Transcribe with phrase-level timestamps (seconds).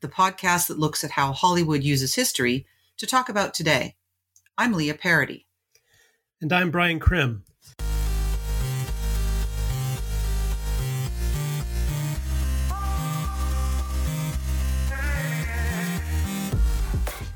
[0.00, 2.66] the podcast that looks at how Hollywood uses history
[2.96, 3.96] to talk about today.
[4.56, 5.46] I'm Leah Parody.
[6.40, 7.44] And I'm Brian Crim.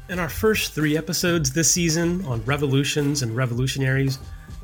[0.09, 4.19] In our first three episodes this season on revolutions and revolutionaries,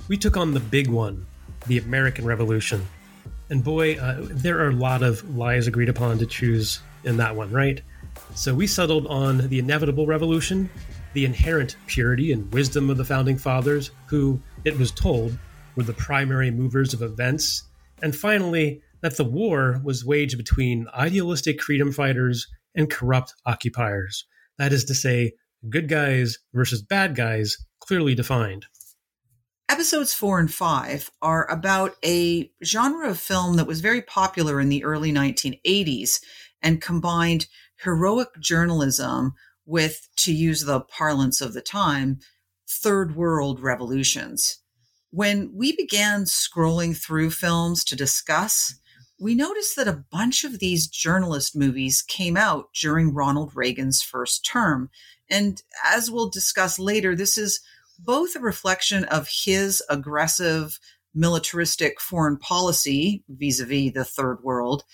[0.08, 1.26] we took on the big one,
[1.66, 2.86] the American Revolution.
[3.50, 7.34] And boy, uh, there are a lot of lies agreed upon to choose in that
[7.36, 7.82] one, right?
[8.34, 10.70] So we settled on the inevitable revolution,
[11.14, 15.38] the inherent purity and wisdom of the founding fathers, who, it was told,
[15.76, 17.64] were the primary movers of events,
[18.02, 24.26] and finally, that the war was waged between idealistic freedom fighters and corrupt occupiers.
[24.58, 25.32] That is to say,
[25.68, 28.66] good guys versus bad guys, clearly defined.
[29.68, 34.68] Episodes four and five are about a genre of film that was very popular in
[34.68, 36.20] the early 1980s
[36.62, 37.46] and combined
[37.82, 39.34] heroic journalism
[39.66, 42.18] with, to use the parlance of the time,
[42.68, 44.58] third world revolutions.
[45.10, 48.74] When we began scrolling through films to discuss,
[49.18, 54.46] we noticed that a bunch of these journalist movies came out during Ronald Reagan's first
[54.46, 54.88] term.
[55.28, 57.60] And as we'll discuss later, this is
[57.98, 60.78] both a reflection of his aggressive
[61.14, 64.84] militaristic foreign policy vis a vis the third world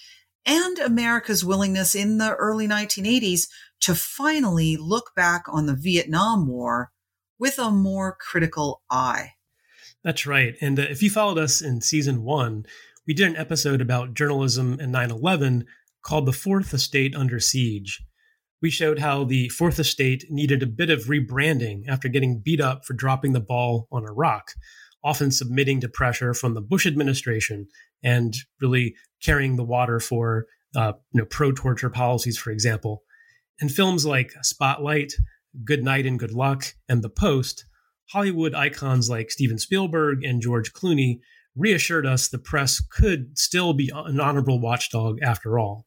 [0.47, 3.49] and America's willingness in the early 1980s
[3.81, 6.93] to finally look back on the Vietnam War
[7.39, 9.33] with a more critical eye.
[10.03, 10.55] That's right.
[10.61, 12.65] And uh, if you followed us in season one,
[13.07, 15.65] we did an episode about journalism and 9 11
[16.03, 18.01] called The Fourth Estate Under Siege
[18.63, 22.85] we showed how the Fourth Estate needed a bit of rebranding after getting beat up
[22.85, 24.53] for dropping the ball on Iraq,
[25.05, 27.69] often submitting to pressure from the Bush administration
[28.03, 33.03] and really carrying the water for uh, you know, pro torture policies, for example.
[33.61, 35.15] In films like Spotlight,
[35.65, 37.65] Good Night and Good Luck, and The Post,
[38.11, 41.21] Hollywood icons like Steven Spielberg and George Clooney
[41.57, 45.87] reassured us the press could still be an honorable watchdog after all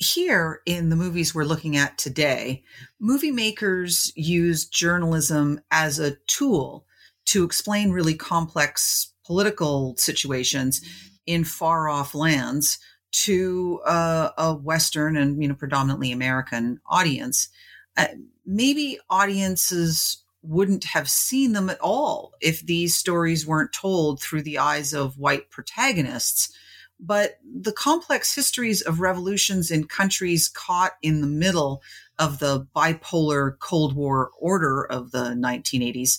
[0.00, 2.64] here in the movies we're looking at today,
[2.98, 6.86] movie makers use journalism as a tool
[7.26, 10.80] to explain really complex political situations
[11.24, 12.80] in far off lands
[13.12, 17.48] to uh, a Western and you know predominantly American audience.
[17.96, 18.08] Uh,
[18.44, 24.58] maybe audiences wouldn't have seen them at all if these stories weren't told through the
[24.58, 26.52] eyes of white protagonists
[26.98, 31.82] but the complex histories of revolutions in countries caught in the middle
[32.18, 36.18] of the bipolar Cold War order of the 1980s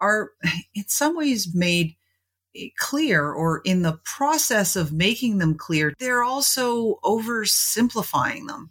[0.00, 0.32] are
[0.74, 1.96] in some ways made
[2.78, 8.70] clear or in the process of making them clear, they're also oversimplifying them.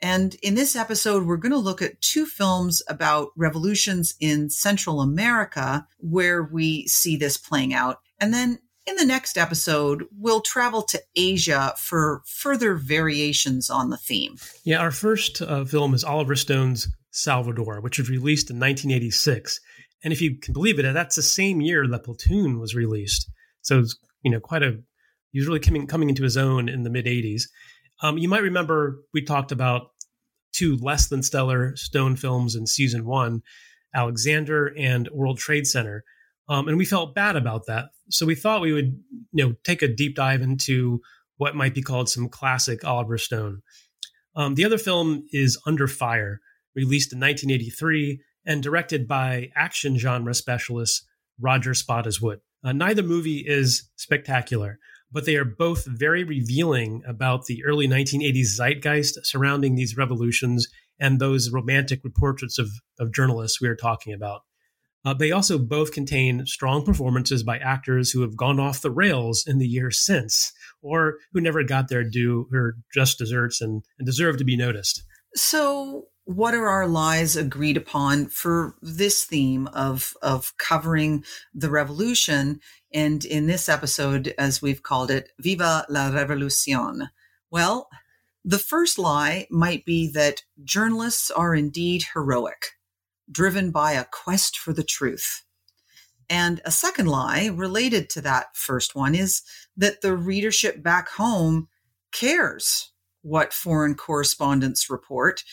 [0.00, 5.00] And in this episode, we're going to look at two films about revolutions in Central
[5.00, 7.98] America where we see this playing out.
[8.20, 13.96] And then in the next episode, we'll travel to Asia for further variations on the
[13.96, 14.36] theme.
[14.64, 19.60] Yeah, our first uh, film is Oliver Stone's Salvador, which was released in 1986.
[20.04, 23.30] And if you can believe it, that's the same year that Platoon was released.
[23.62, 24.78] So it's you know quite a
[25.32, 27.42] he was really coming coming into his own in the mid 80s.
[28.02, 29.88] Um, you might remember we talked about
[30.52, 33.42] two less than stellar Stone films in season one,
[33.94, 36.04] Alexander and World Trade Center.
[36.48, 37.86] Um, and we felt bad about that.
[38.10, 38.98] So we thought we would,
[39.32, 41.00] you know, take a deep dive into
[41.36, 43.62] what might be called some classic Oliver Stone.
[44.34, 46.40] Um, the other film is Under Fire,
[46.74, 51.06] released in 1983 and directed by action genre specialist
[51.38, 52.40] Roger Spottiswoode.
[52.64, 54.78] Uh, neither movie is spectacular,
[55.12, 60.66] but they are both very revealing about the early 1980s zeitgeist surrounding these revolutions
[60.98, 62.68] and those romantic portraits of,
[62.98, 64.40] of journalists we are talking about.
[65.04, 69.44] Uh, they also both contain strong performances by actors who have gone off the rails
[69.46, 70.52] in the years since,
[70.82, 75.04] or who never got their due or just desserts and, and deserve to be noticed.
[75.34, 82.60] So, what are our lies agreed upon for this theme of of covering the revolution?
[82.92, 87.08] And in this episode, as we've called it, "Viva la Revolucion."
[87.50, 87.88] Well,
[88.48, 92.78] The first lie might be that journalists are indeed heroic,
[93.30, 95.42] driven by a quest for the truth.
[96.30, 99.42] And a second lie related to that first one is
[99.76, 101.68] that the readership back home
[102.10, 102.90] cares
[103.20, 105.44] what foreign correspondents report.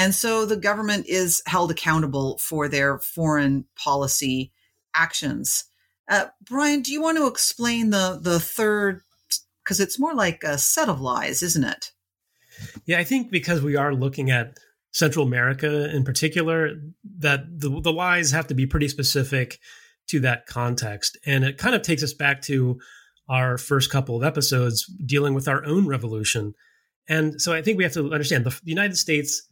[0.00, 4.50] And so the government is held accountable for their foreign policy
[4.94, 5.64] actions.
[6.08, 9.02] Uh, Brian, do you want to explain the, the third?
[9.62, 11.92] Because it's more like a set of lies, isn't it?
[12.86, 14.56] Yeah, I think because we are looking at
[14.90, 16.70] Central America in particular,
[17.18, 19.58] that the, the lies have to be pretty specific
[20.08, 21.18] to that context.
[21.26, 22.80] And it kind of takes us back to
[23.28, 26.54] our first couple of episodes dealing with our own revolution.
[27.06, 29.46] And so I think we have to understand the, the United States.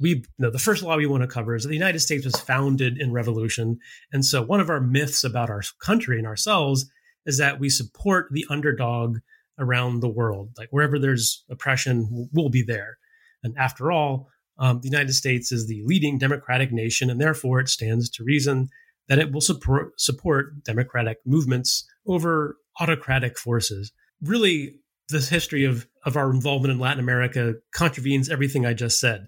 [0.00, 2.24] We you know, the first law we want to cover is that the United States
[2.24, 3.78] was founded in revolution,
[4.12, 6.86] and so one of our myths about our country and ourselves
[7.26, 9.18] is that we support the underdog
[9.58, 10.50] around the world.
[10.58, 12.98] Like wherever there's oppression, we'll be there.
[13.42, 17.68] And after all, um, the United States is the leading democratic nation, and therefore it
[17.68, 18.68] stands to reason
[19.08, 23.92] that it will support support democratic movements over autocratic forces.
[24.22, 24.76] Really,
[25.08, 29.26] this history of of our involvement in Latin America contravenes everything I just said.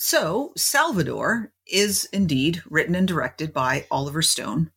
[0.00, 4.70] So, Salvador is indeed written and directed by Oliver Stone,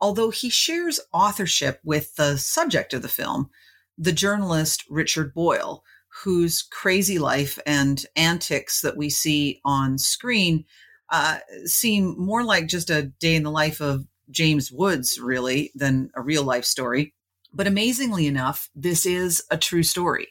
[0.00, 3.50] although he shares authorship with the subject of the film,
[3.98, 5.82] the journalist Richard Boyle,
[6.22, 10.64] whose crazy life and antics that we see on screen
[11.10, 16.10] uh, seem more like just a day in the life of James Woods, really, than
[16.14, 17.12] a real life story.
[17.52, 20.28] But amazingly enough, this is a true story.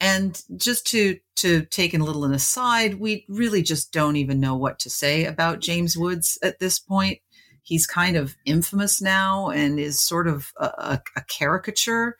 [0.00, 4.54] And just to to take a little an aside, we really just don't even know
[4.54, 7.18] what to say about James Woods at this point.
[7.62, 12.16] He's kind of infamous now and is sort of a, a, a caricature,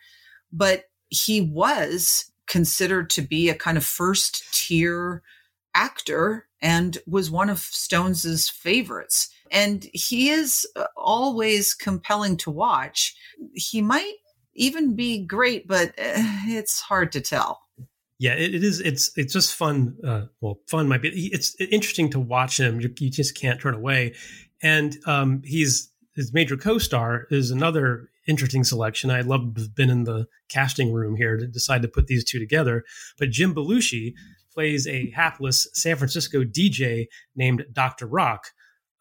[0.53, 5.23] but he was considered to be a kind of first tier
[5.75, 9.29] actor and was one of Stones's favorites.
[9.51, 13.15] And he is uh, always compelling to watch.
[13.53, 14.15] He might
[14.55, 17.64] even be great, but uh, it's hard to tell.
[18.25, 18.81] Yeah, it, it is.
[18.81, 19.99] It's it's just fun.
[20.03, 21.29] Uh, well, fun might be.
[21.31, 22.81] It's interesting to watch him.
[22.81, 24.15] You, you just can't turn away.
[24.63, 29.11] And um, he's his major co-star is another interesting selection.
[29.11, 32.85] I love been in the casting room here to decide to put these two together.
[33.19, 34.15] But Jim Belushi
[34.55, 38.07] plays a hapless San Francisco DJ named Dr.
[38.07, 38.53] Rock.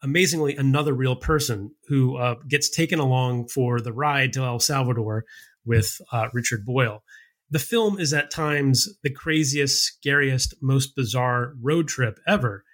[0.02, 5.24] Amazingly, another real person who uh, gets taken along for the ride to El Salvador
[5.64, 7.02] with uh, Richard Boyle.
[7.50, 12.64] The film is at times the craziest, scariest, most bizarre road trip ever.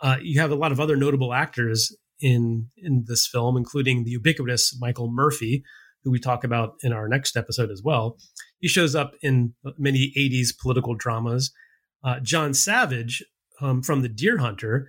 [0.00, 4.10] Uh, you have a lot of other notable actors in in this film, including the
[4.10, 5.62] ubiquitous Michael Murphy,
[6.02, 8.16] who we talk about in our next episode as well.
[8.60, 11.52] He shows up in many 80s political dramas.
[12.02, 13.22] Uh, John Savage
[13.60, 14.88] um, from The Deer Hunter,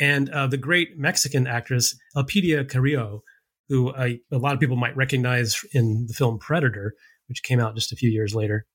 [0.00, 3.22] and uh, the great Mexican actress Elpidia Carrillo,
[3.68, 6.94] who a lot of people might recognize in the film Predator,
[7.32, 8.66] which came out just a few years later.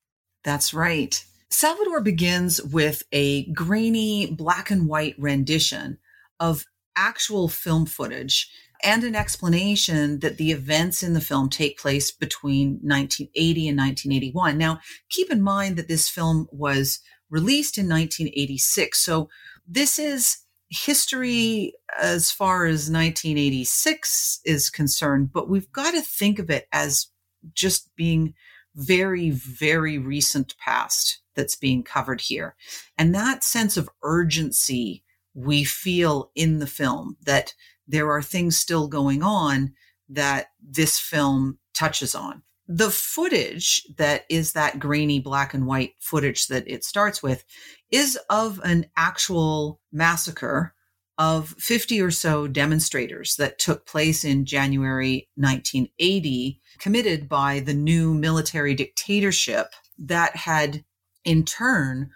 [0.44, 1.24] That's right.
[1.52, 6.00] Salvador begins with a grainy black and white rendition
[6.40, 6.66] of
[6.96, 8.50] actual film footage
[8.84, 14.58] and an explanation that the events in the film take place between 1980 and 1981.
[14.58, 14.80] Now,
[15.12, 17.00] keep in mind that this film was
[17.30, 18.98] released in 1986.
[18.98, 19.30] So
[19.68, 20.38] this is
[20.70, 27.08] history as far as 1986 is concerned, but we've got to think of it as
[27.54, 28.34] just being
[28.78, 32.56] very, very recent past that's being covered here.
[32.98, 35.04] And that sense of urgency
[35.34, 37.54] we feel in the film that
[37.88, 39.74] there are things still going on
[40.10, 42.44] that this film touches on.
[42.68, 47.46] The footage that is that grainy black and white footage that it starts with
[47.92, 50.74] is of an actual massacre
[51.18, 58.14] of 50 or so demonstrators that took place in January 1980, committed by the new
[58.14, 60.84] military dictatorship that had
[61.26, 62.10] in turn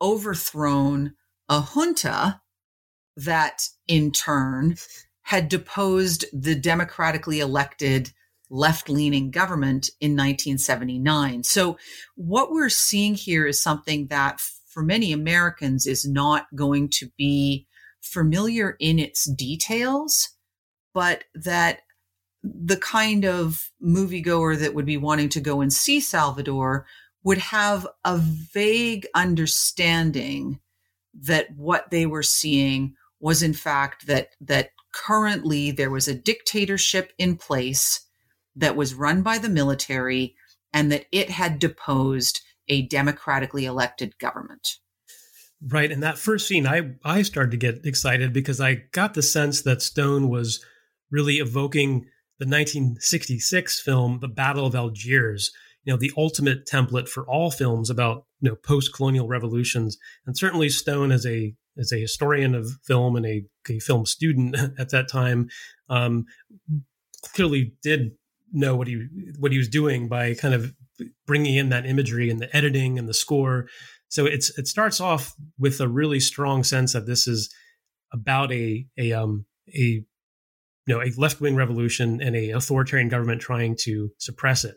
[0.00, 1.14] overthrown
[1.48, 2.40] a junta
[3.16, 4.76] that in turn
[5.22, 8.12] had deposed the democratically elected
[8.50, 11.42] left leaning government in 1979.
[11.44, 11.78] So,
[12.14, 17.66] what we're seeing here is something that for many Americans is not going to be
[18.04, 20.30] familiar in its details,
[20.92, 21.80] but that
[22.42, 26.86] the kind of moviegoer that would be wanting to go and see Salvador
[27.22, 30.60] would have a vague understanding
[31.14, 37.12] that what they were seeing was in fact that that currently there was a dictatorship
[37.18, 38.06] in place
[38.54, 40.36] that was run by the military
[40.72, 44.76] and that it had deposed a democratically elected government.
[45.66, 45.90] Right.
[45.90, 49.62] And that first scene, I, I started to get excited because I got the sense
[49.62, 50.62] that Stone was
[51.10, 52.06] really evoking
[52.38, 55.52] the 1966 film, The Battle of Algiers,
[55.84, 59.96] you know, the ultimate template for all films about, you know, post-colonial revolutions.
[60.26, 64.56] And certainly Stone as a as a historian of film and a, a film student
[64.78, 65.48] at that time,
[65.88, 66.24] um,
[67.32, 68.12] clearly did
[68.52, 69.06] know what he
[69.38, 70.72] what he was doing by kind of
[71.26, 73.66] bringing in that imagery and the editing and the score.
[74.14, 77.52] So it's it starts off with a really strong sense that this is
[78.12, 80.04] about a a um a you
[80.86, 84.76] know a left wing revolution and a authoritarian government trying to suppress it.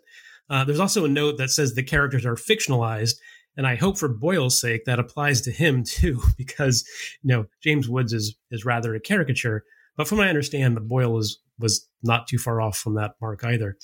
[0.49, 3.17] Uh, there's also a note that says the characters are fictionalized,
[3.55, 6.83] and I hope for Boyle's sake that applies to him too, because
[7.21, 9.63] you know James Woods is is rather a caricature.
[9.97, 13.43] But from what I understand, the Boyle was not too far off from that mark
[13.43, 13.77] either.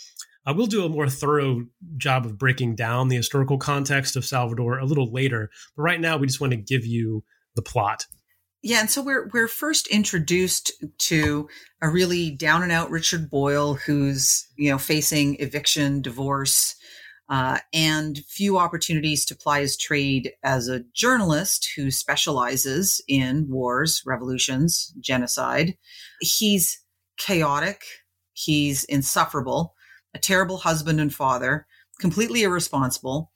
[0.45, 1.65] I will do a more thorough
[1.97, 6.17] job of breaking down the historical context of Salvador a little later, but right now
[6.17, 7.23] we just want to give you
[7.55, 8.05] the plot.
[8.61, 11.49] Yeah, and so we're we're first introduced to
[11.81, 16.75] a really down and out Richard Boyle who's you know facing eviction, divorce,
[17.29, 24.01] uh, and few opportunities to ply his trade as a journalist who specializes in wars,
[24.05, 25.77] revolutions, genocide.
[26.21, 26.81] He's
[27.17, 27.83] chaotic.
[28.31, 29.75] He's insufferable
[30.13, 31.65] a terrible husband and father,
[31.99, 33.31] completely irresponsible.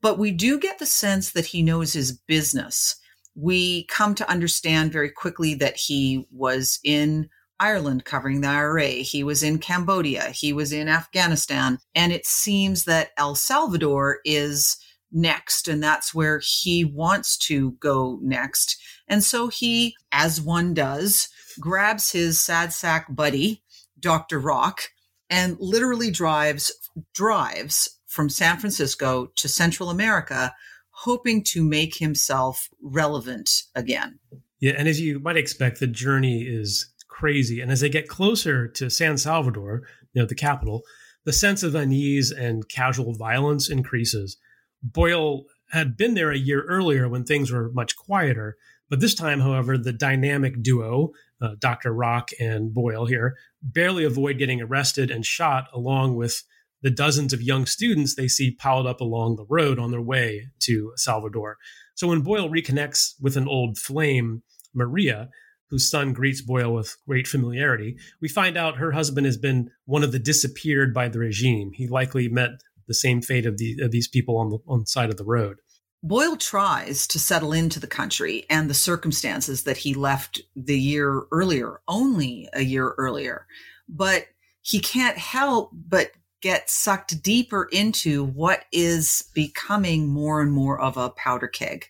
[0.00, 2.96] But we do get the sense that he knows his business.
[3.34, 7.28] We come to understand very quickly that he was in
[7.60, 8.88] Ireland covering the IRA.
[8.88, 10.30] He was in Cambodia.
[10.30, 11.78] He was in Afghanistan.
[11.94, 14.76] And it seems that El Salvador is
[15.12, 15.68] next.
[15.68, 18.76] And that's where he wants to go next.
[19.06, 21.28] And so he, as one does,
[21.60, 23.62] grabs his sad sack buddy,
[24.00, 24.40] Dr.
[24.40, 24.82] Rock,
[25.32, 26.70] and literally drives
[27.14, 30.54] drives from San Francisco to Central America
[30.90, 34.18] hoping to make himself relevant again.
[34.60, 38.68] Yeah, and as you might expect the journey is crazy and as they get closer
[38.68, 40.82] to San Salvador, you know, the capital,
[41.24, 44.36] the sense of unease and casual violence increases.
[44.82, 48.58] Boyle had been there a year earlier when things were much quieter,
[48.90, 51.94] but this time, however, the dynamic duo, uh, Dr.
[51.94, 56.42] Rock and Boyle here, barely avoid getting arrested and shot along with
[56.82, 60.48] the dozens of young students they see piled up along the road on their way
[60.60, 61.56] to Salvador.
[61.94, 64.42] So when Boyle reconnects with an old flame,
[64.74, 65.28] Maria,
[65.70, 70.02] whose son greets Boyle with great familiarity, we find out her husband has been one
[70.02, 71.70] of the disappeared by the regime.
[71.72, 72.50] He likely met
[72.88, 75.24] the same fate of, the, of these people on the, on the side of the
[75.24, 75.58] road.
[76.04, 81.22] Boyle tries to settle into the country and the circumstances that he left the year
[81.30, 83.46] earlier, only a year earlier.
[83.88, 84.26] But
[84.62, 90.96] he can't help but get sucked deeper into what is becoming more and more of
[90.96, 91.86] a powder keg.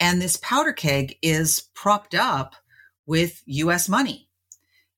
[0.00, 2.54] And this powder keg is propped up
[3.04, 4.30] with US money.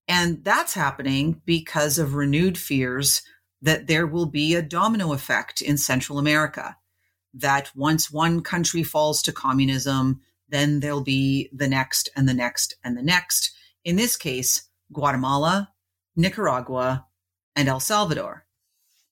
[0.07, 3.23] And that's happening because of renewed fears
[3.61, 6.77] that there will be a domino effect in Central America
[7.37, 12.75] that once one country falls to communism, then there'll be the next and the next
[12.83, 13.53] and the next.
[13.85, 15.73] In this case, Guatemala,
[16.15, 17.07] Nicaragua,
[17.55, 18.45] and El Salvador.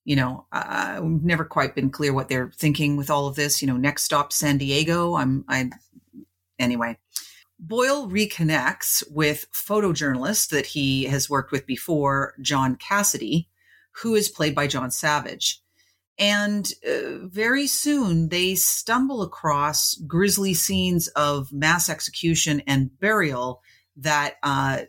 [0.05, 0.65] You know, uh,
[0.97, 3.63] I've never quite been clear what they're thinking with all of this.
[3.63, 5.15] You know, next stop San Diego.
[5.15, 5.71] I'm, I,
[6.59, 6.99] anyway.
[7.59, 13.49] Boyle reconnects with photojournalist that he has worked with before, John Cassidy,
[14.03, 15.63] who is played by John Savage.
[16.19, 23.63] And uh, very soon they stumble across grisly scenes of mass execution and burial
[23.97, 24.83] that uh,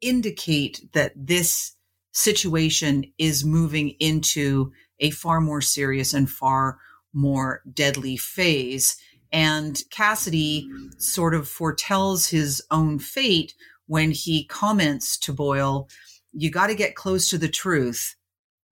[0.00, 1.72] indicate that this
[2.12, 6.78] situation is moving into a far more serious and far
[7.12, 8.96] more deadly phase.
[9.32, 10.68] And Cassidy
[10.98, 13.54] sort of foretells his own fate
[13.86, 15.88] when he comments to Boyle,
[16.32, 18.16] You got to get close to the truth.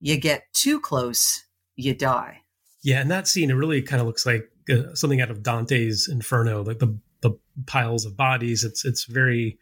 [0.00, 1.45] You get too close,
[1.76, 2.42] you die.
[2.82, 6.08] Yeah, and that scene it really kind of looks like uh, something out of Dante's
[6.08, 8.64] Inferno, like the the piles of bodies.
[8.64, 9.58] It's it's very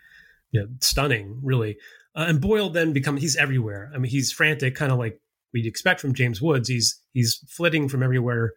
[0.51, 1.77] you know, stunning, really.
[2.17, 3.91] Uh, and Boyle then becomes he's everywhere.
[3.95, 5.21] I mean, he's frantic, kind of like
[5.53, 6.69] we'd expect from James Woods.
[6.69, 8.53] He's he's flitting from everywhere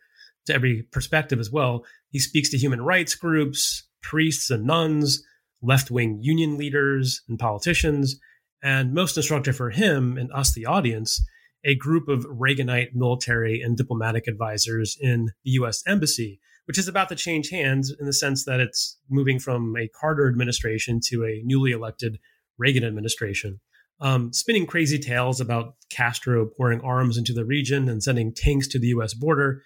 [0.45, 1.85] to every perspective as well.
[2.09, 5.23] He speaks to human rights groups, priests and nuns,
[5.61, 8.19] left wing union leaders and politicians.
[8.63, 11.23] And most instructive for him and us, the audience,
[11.67, 15.83] a group of Reaganite military and diplomatic advisors in the U.S.
[15.85, 19.89] Embassy, which is about to change hands in the sense that it's moving from a
[19.89, 22.19] Carter administration to a newly elected
[22.57, 23.59] Reagan administration.
[23.99, 28.79] Um, spinning crazy tales about Castro pouring arms into the region and sending tanks to
[28.79, 29.13] the U.S.
[29.13, 29.61] border.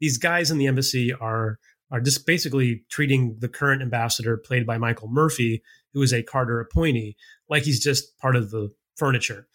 [0.00, 1.58] these guys in the embassy are
[1.90, 6.58] are just basically treating the current ambassador, played by Michael Murphy, who is a Carter
[6.58, 7.14] appointee,
[7.48, 9.46] like he's just part of the furniture.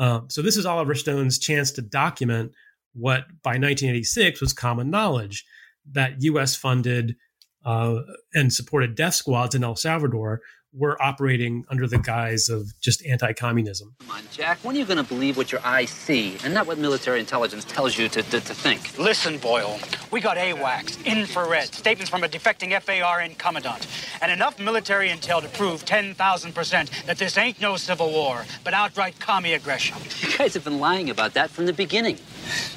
[0.00, 2.52] Um, so this is Oliver Stone's chance to document
[2.94, 5.44] what by 1986 was common knowledge
[5.92, 6.56] that U.S.
[6.56, 7.16] funded
[7.64, 8.00] uh,
[8.34, 10.40] and supported death squads in El Salvador
[10.72, 13.94] were operating under the guise of just anti-communism.
[14.00, 14.58] Come on, Jack.
[14.62, 17.64] When are you going to believe what your eyes see and not what military intelligence
[17.64, 18.96] tells you to, to, to think?
[18.98, 19.80] Listen, Boyle.
[20.12, 23.86] We got AWACS, infrared, statements from a defecting FARN commandant,
[24.22, 29.18] and enough military intel to prove 10,000% that this ain't no civil war, but outright
[29.18, 29.96] commie aggression.
[30.20, 32.18] You guys have been lying about that from the beginning.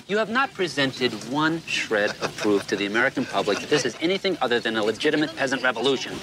[0.08, 3.96] You have not presented one shred of proof to the American public that this is
[4.02, 6.14] anything other than a legitimate peasant revolution.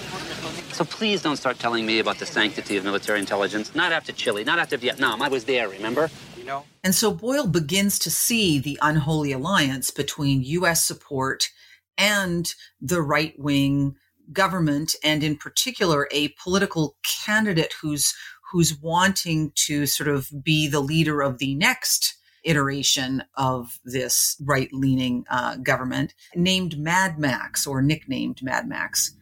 [0.81, 3.75] So please don't start telling me about the sanctity of military intelligence.
[3.75, 5.21] Not after Chile, not after Vietnam.
[5.21, 6.09] I was there, remember?
[6.39, 6.65] You know.
[6.83, 10.83] And so Boyle begins to see the unholy alliance between U.S.
[10.83, 11.51] support
[11.99, 13.97] and the right wing
[14.33, 16.97] government, and in particular, a political
[17.27, 18.15] candidate who's
[18.51, 24.73] who's wanting to sort of be the leader of the next iteration of this right
[24.73, 29.15] leaning uh, government named Mad Max or nicknamed Mad Max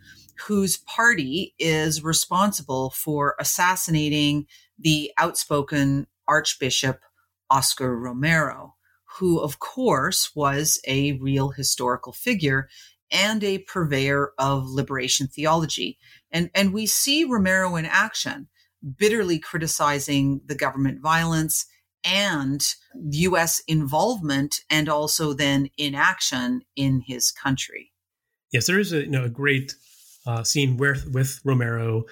[0.46, 4.46] whose party is responsible for assassinating
[4.78, 7.00] the outspoken Archbishop
[7.50, 8.74] Oscar Romero,
[9.18, 12.68] who, of course, was a real historical figure
[13.10, 15.98] and a purveyor of liberation theology.
[16.30, 18.48] And, and we see Romero in action,
[18.96, 21.66] bitterly criticizing the government violence
[22.04, 22.64] and
[23.10, 23.62] U.S.
[23.66, 27.92] involvement and also then inaction in his country.
[28.52, 29.74] Yes, there is a, you know, a great
[30.28, 32.04] uh, scene where with Romero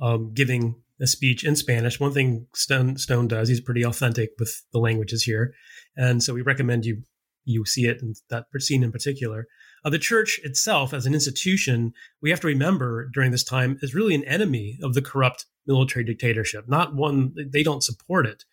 [0.00, 1.98] um, giving a speech in Spanish.
[1.98, 5.54] One thing Stone, Stone does, he's pretty authentic with the languages here,
[5.96, 7.02] and so we recommend you
[7.46, 9.46] you see it in that scene in particular.
[9.84, 11.92] Uh, the church itself, as an institution,
[12.22, 16.04] we have to remember during this time is really an enemy of the corrupt military
[16.04, 18.44] dictatorship, not one they don't support it.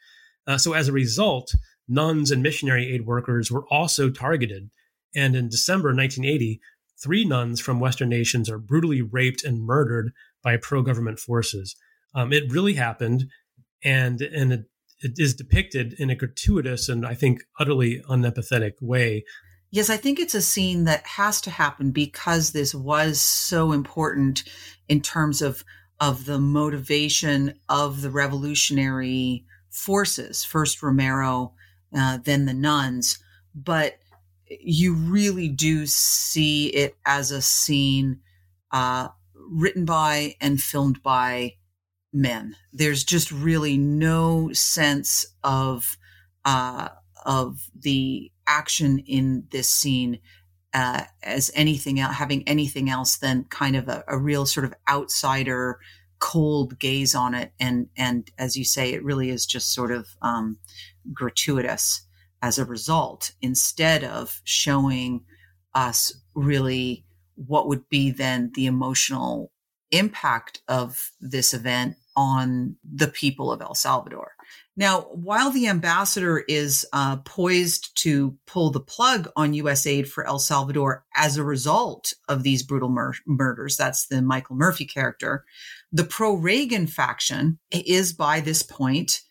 [0.48, 1.54] Uh, so as a result,
[1.88, 4.70] nuns and missionary aid workers were also targeted.
[5.16, 6.62] And in December 1980,
[7.02, 10.12] three nuns from Western nations are brutally raped and murdered
[10.44, 11.76] by pro government forces.
[12.14, 13.26] Um, it really happened,
[13.84, 14.66] and and it,
[15.00, 19.24] it is depicted in a gratuitous and I think utterly unempathetic way.
[19.72, 24.44] Yes, I think it's a scene that has to happen because this was so important
[24.90, 25.64] in terms of
[26.00, 30.44] of the motivation of the revolutionary forces.
[30.44, 31.54] First Romero,
[31.96, 33.20] uh, then the nuns,
[33.56, 34.01] but
[34.60, 38.20] you really do see it as a scene
[38.72, 41.56] uh, written by and filmed by
[42.14, 42.56] men.
[42.74, 45.98] There's just really no sense of
[46.44, 46.90] uh,
[47.26, 50.20] of the action in this scene
[50.74, 54.74] uh, as anything else, having anything else than kind of a, a, real sort of
[54.90, 55.80] outsider,
[56.20, 57.52] cold gaze on it.
[57.60, 60.58] And and as you say, it really is just sort of um,
[61.14, 62.02] gratuitous
[62.42, 65.24] as a result instead of showing
[65.74, 69.52] us really what would be then the emotional
[69.92, 74.34] impact of this event on the people of El Salvador.
[74.76, 79.86] Now, while the ambassador is uh, poised to pull the plug on U.S.
[79.86, 84.56] aid for El Salvador as a result of these brutal mur- murders, that's the Michael
[84.56, 85.46] Murphy character,
[85.92, 89.22] the pro Reagan faction is by this point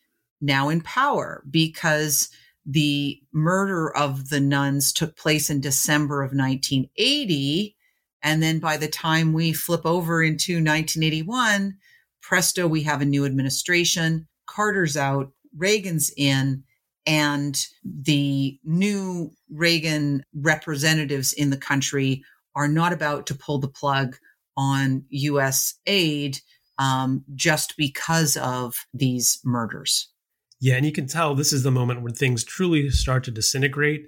[0.41, 2.29] now in power because
[2.71, 7.77] the murder of the nuns took place in December of 1980.
[8.23, 11.77] And then by the time we flip over into 1981,
[12.23, 14.29] presto, we have a new administration.
[14.47, 16.63] Carter's out, Reagan's in,
[17.07, 22.23] and the new Reagan representatives in the country
[22.55, 24.17] are not about to pull the plug
[24.57, 25.75] on U.S.
[25.87, 26.39] aid
[26.79, 30.10] um, just because of these murders.
[30.61, 34.03] Yeah, and you can tell this is the moment when things truly start to disintegrate.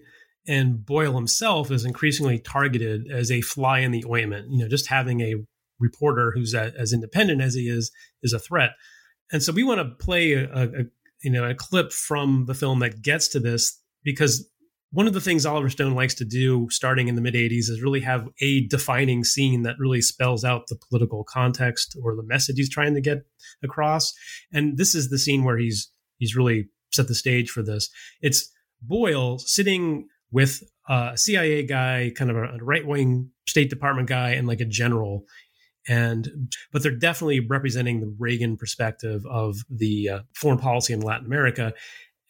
[0.46, 4.50] And Boyle himself is increasingly targeted as a fly in the ointment.
[4.50, 5.36] You know, just having a
[5.78, 7.90] reporter who's a, as independent as he is
[8.22, 8.70] is a threat.
[9.32, 10.84] And so we want to play a, a,
[11.22, 14.48] you know a clip from the film that gets to this because
[14.90, 17.80] one of the things Oliver Stone likes to do starting in the mid 80s is
[17.82, 22.56] really have a defining scene that really spells out the political context or the message
[22.56, 23.24] he's trying to get
[23.64, 24.12] across.
[24.52, 25.90] And this is the scene where he's
[26.22, 27.90] he's really set the stage for this.
[28.20, 28.48] It's
[28.80, 34.46] Boyle sitting with a CIA guy, kind of a right wing State Department guy, and
[34.46, 35.24] like a general.
[35.88, 41.26] And but they're definitely representing the Reagan perspective of the uh, foreign policy in Latin
[41.26, 41.74] America.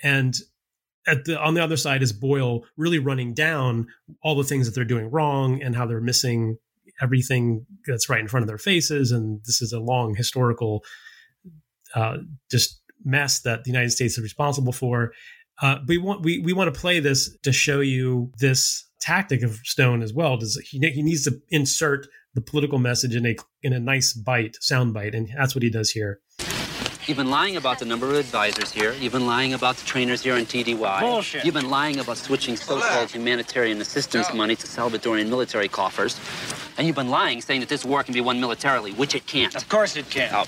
[0.03, 0.35] And
[1.07, 3.89] at the on the other side is Boyle really running down
[4.23, 6.57] all the things that they're doing wrong and how they're missing
[7.03, 9.13] everything that's right in front of their faces.
[9.13, 10.83] And this is a long historical
[11.95, 12.19] uh,
[12.51, 15.13] just mess that the United States is responsible for.
[15.61, 19.57] Uh, we want we we want to play this to show you this tactic of
[19.65, 20.37] Stone as well.
[20.37, 24.57] Does he he needs to insert the political message in a in a nice bite,
[24.61, 26.21] sound bite, and that's what he does here.
[27.07, 28.93] You've been lying about the number of advisors here.
[28.93, 31.01] You've been lying about the trainers here in TDY.
[31.01, 31.45] Bullshit.
[31.45, 36.21] You've been lying about switching so-called humanitarian assistance money to Salvadorian military coffers.
[36.79, 39.53] And you've been lying, saying that this war can be won militarily, which it can't.
[39.57, 40.31] Of course it can.
[40.31, 40.45] Now,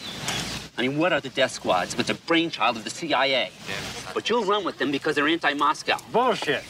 [0.76, 3.50] I mean, what are the death squads but the brainchild of the CIA?
[4.12, 5.98] But you'll run with them because they're anti-Moscow.
[6.12, 6.64] Bullshit.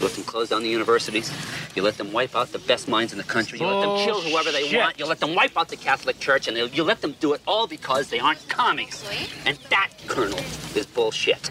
[0.00, 1.30] You let them close down the universities.
[1.74, 3.58] You let them wipe out the best minds in the country.
[3.58, 4.78] You let them kill whoever they Bullshit.
[4.78, 4.98] want.
[4.98, 7.66] You let them wipe out the Catholic Church, and you let them do it all
[7.66, 9.04] because they aren't commies.
[9.46, 10.38] And that, Colonel,
[10.74, 11.50] is bullshit.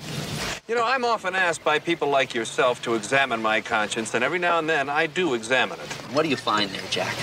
[0.68, 4.40] You know, I'm often asked by people like yourself to examine my conscience, and every
[4.40, 5.88] now and then I do examine it.
[6.14, 7.16] What do you find there, Jack?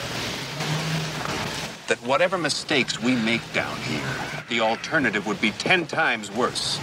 [1.89, 6.79] That whatever mistakes we make down here, the alternative would be ten times worse.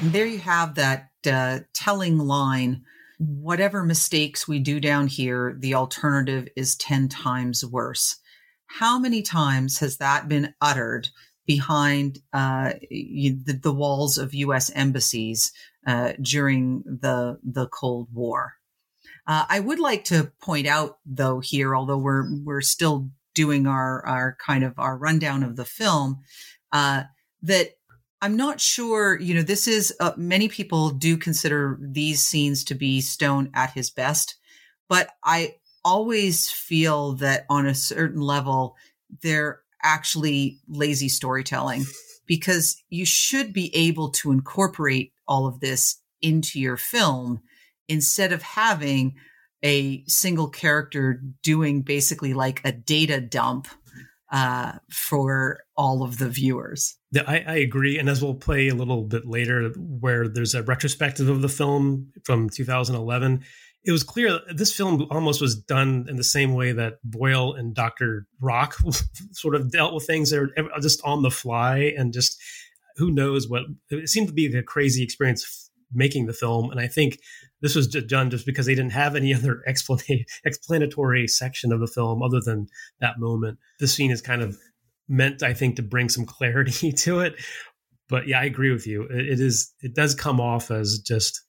[0.00, 2.84] And there you have that uh, telling line
[3.18, 8.16] whatever mistakes we do down here, the alternative is 10 times worse.
[8.66, 11.08] How many times has that been uttered
[11.46, 14.70] behind uh, the, the, walls of U.S.
[14.74, 15.52] embassies
[15.86, 18.54] uh, during the, the Cold War?
[19.26, 24.04] Uh, I would like to point out, though, here, although we're we're still doing our
[24.06, 26.20] our kind of our rundown of the film,
[26.72, 27.04] uh,
[27.42, 27.70] that
[28.20, 32.74] I'm not sure, you know, this is uh, many people do consider these scenes to
[32.74, 34.36] be Stone at his best,
[34.88, 38.76] but I always feel that on a certain level,
[39.22, 41.84] they're actually lazy storytelling
[42.26, 47.42] because you should be able to incorporate all of this into your film
[47.88, 49.14] instead of having
[49.62, 53.68] a single character doing basically like a data dump
[54.32, 56.96] uh, for all of the viewers.
[57.10, 57.98] Yeah, I, I, agree.
[57.98, 62.10] And as we'll play a little bit later, where there's a retrospective of the film
[62.24, 63.44] from 2011,
[63.84, 67.74] it was clear this film almost was done in the same way that Boyle and
[67.74, 68.26] Dr.
[68.40, 68.76] Rock
[69.32, 72.40] sort of dealt with things that are just on the fly and just
[72.96, 76.70] who knows what it seemed to be a crazy experience making the film.
[76.70, 77.18] And I think
[77.62, 79.62] this was done just because they didn't have any other
[80.44, 82.66] explanatory section of the film other than
[83.00, 83.58] that moment.
[83.78, 84.58] The scene is kind of
[85.08, 87.34] meant, I think, to bring some clarity to it.
[88.08, 89.04] But yeah, I agree with you.
[89.04, 89.72] it, is.
[89.80, 91.40] It does come off as just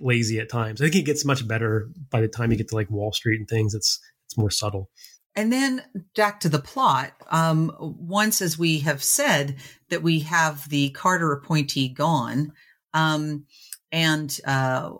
[0.00, 0.80] lazy at times.
[0.80, 3.40] I think it gets much better by the time you get to like Wall Street
[3.40, 3.74] and things.
[3.74, 4.90] It's it's more subtle.
[5.34, 5.82] And then
[6.14, 7.12] back to the plot.
[7.30, 9.56] Um, once, as we have said,
[9.90, 12.52] that we have the Carter appointee gone,
[12.94, 13.44] um,
[13.92, 14.90] and uh,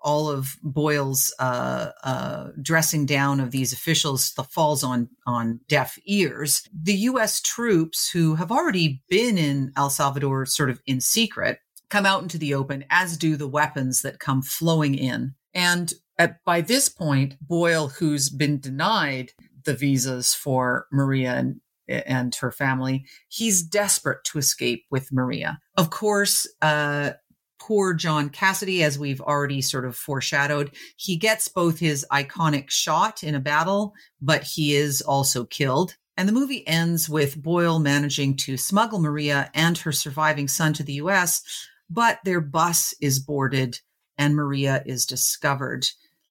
[0.00, 5.98] all of Boyle's uh, uh, dressing down of these officials the falls on on deaf
[6.06, 6.62] ears.
[6.72, 7.40] The U.S.
[7.40, 11.58] troops who have already been in El Salvador, sort of in secret,
[11.90, 15.34] come out into the open, as do the weapons that come flowing in.
[15.54, 19.32] And at, by this point, Boyle, who's been denied
[19.64, 25.58] the visas for Maria and and her family, he's desperate to escape with Maria.
[25.76, 27.12] Of course, uh,
[27.68, 33.22] poor John Cassidy, as we've already sort of foreshadowed, he gets both his iconic shot
[33.22, 35.94] in a battle, but he is also killed.
[36.16, 40.82] And the movie ends with Boyle managing to smuggle Maria and her surviving son to
[40.82, 41.42] the US,
[41.90, 43.78] but their bus is boarded
[44.16, 45.86] and Maria is discovered.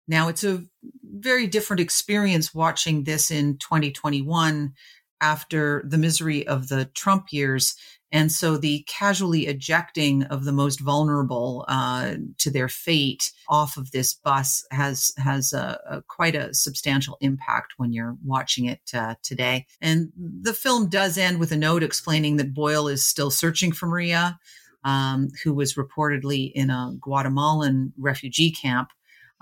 [0.08, 0.64] Now, it's a
[1.04, 4.74] very different experience watching this in 2021
[5.22, 7.76] after the misery of the Trump years
[8.12, 13.92] and so the casually ejecting of the most vulnerable uh, to their fate off of
[13.92, 19.16] this bus has has a, a quite a substantial impact when you're watching it uh,
[19.24, 19.66] today.
[19.82, 23.88] And the film does end with a note explaining that Boyle is still searching for
[23.88, 24.40] Maria,
[24.86, 28.90] um, who was reportedly in a Guatemalan refugee camp.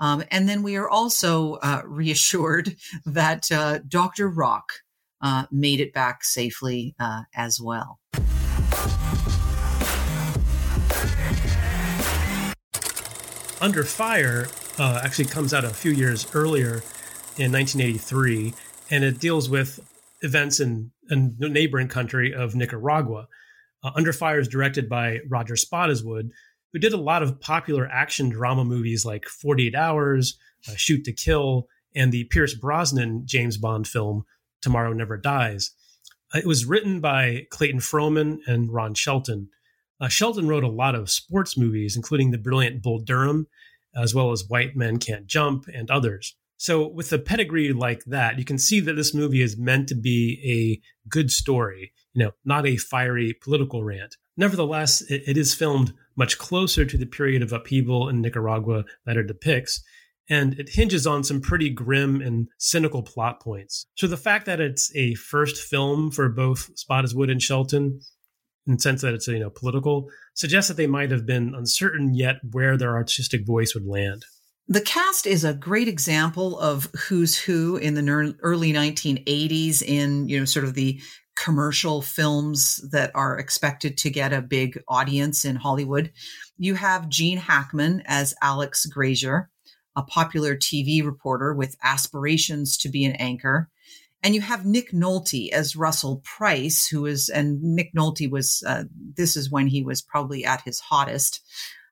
[0.00, 2.76] Um, and then we are also uh, reassured
[3.06, 4.28] that uh, Dr.
[4.28, 4.72] Rock
[5.22, 8.00] uh, made it back safely uh, as well.
[13.60, 16.82] Under Fire uh, actually comes out a few years earlier
[17.38, 18.52] in 1983,
[18.90, 19.80] and it deals with
[20.22, 23.28] events in, the neighboring country of Nicaragua.
[23.82, 26.30] Uh, Under Fire is directed by Roger Spottiswoode,
[26.72, 30.36] who did a lot of popular action drama movies like 48 Hours,
[30.68, 34.24] uh, Shoot to Kill, and the Pierce Brosnan James Bond film
[34.60, 35.70] Tomorrow Never Dies.
[36.34, 39.48] Uh, it was written by Clayton Frohman and Ron Shelton.
[40.00, 43.46] Uh, Shelton wrote a lot of sports movies, including the brilliant Bull Durham,
[43.94, 46.36] as well as White Men Can't Jump and others.
[46.58, 49.94] So, with a pedigree like that, you can see that this movie is meant to
[49.94, 54.16] be a good story, you know, not a fiery political rant.
[54.38, 59.18] Nevertheless, it, it is filmed much closer to the period of upheaval in Nicaragua that
[59.18, 59.82] it depicts,
[60.30, 63.86] and it hinges on some pretty grim and cynical plot points.
[63.94, 68.00] So the fact that it's a first film for both Spottiswoode and Shelton,
[68.66, 72.14] in the sense that it's you know political, suggests that they might have been uncertain
[72.14, 74.24] yet where their artistic voice would land.
[74.68, 80.38] The cast is a great example of who's who in the early 1980s in you
[80.38, 81.00] know sort of the
[81.36, 86.10] commercial films that are expected to get a big audience in Hollywood.
[86.56, 89.50] You have Gene Hackman as Alex Grazier,
[89.94, 93.70] a popular TV reporter with aspirations to be an anchor.
[94.22, 98.84] And you have Nick Nolte as Russell Price, who is, and Nick Nolte was, uh,
[99.16, 101.40] this is when he was probably at his hottest,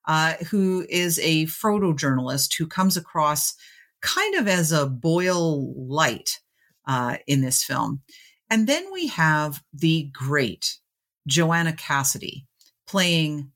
[0.06, 3.54] uh, who is a photojournalist who comes across
[4.02, 6.40] kind of as a Boyle light
[6.86, 8.02] uh, in this film.
[8.50, 10.78] And then we have the great
[11.26, 12.46] Joanna Cassidy
[12.86, 13.50] playing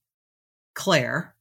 [0.75, 1.35] Claire.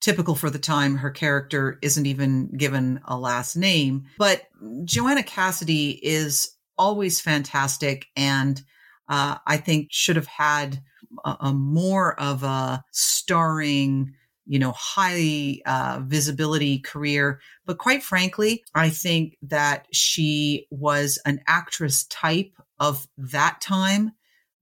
[0.00, 4.04] Typical for the time, her character isn't even given a last name.
[4.18, 4.42] But
[4.84, 8.62] Joanna Cassidy is always fantastic and
[9.08, 10.82] uh, I think should have had
[11.24, 14.14] a, a, more of a starring,
[14.46, 17.40] you know, high uh, visibility career.
[17.66, 24.12] But quite frankly, I think that she was an actress type of that time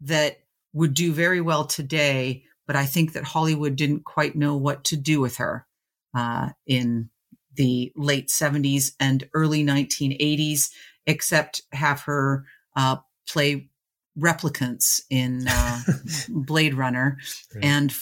[0.01, 0.39] that
[0.73, 4.97] would do very well today, but I think that Hollywood didn't quite know what to
[4.97, 5.67] do with her
[6.15, 7.11] uh, in
[7.55, 10.71] the late 70s and early 1980s,
[11.07, 12.45] except have her
[12.77, 12.97] uh,
[13.29, 13.69] play
[14.19, 15.81] replicants in uh,
[16.29, 17.19] Blade Runner
[17.55, 17.65] right.
[17.65, 17.95] and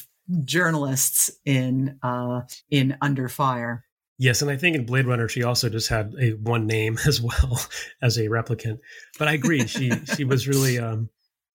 [0.44, 3.84] journalists in uh, in Under Fire.
[4.18, 7.20] Yes, and I think in Blade Runner she also just had a one name as
[7.20, 7.60] well
[8.02, 8.78] as a replicant.
[9.18, 11.10] But I agree, she she was really um,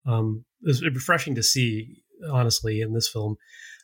[0.05, 3.37] um, it was refreshing to see, honestly, in this film.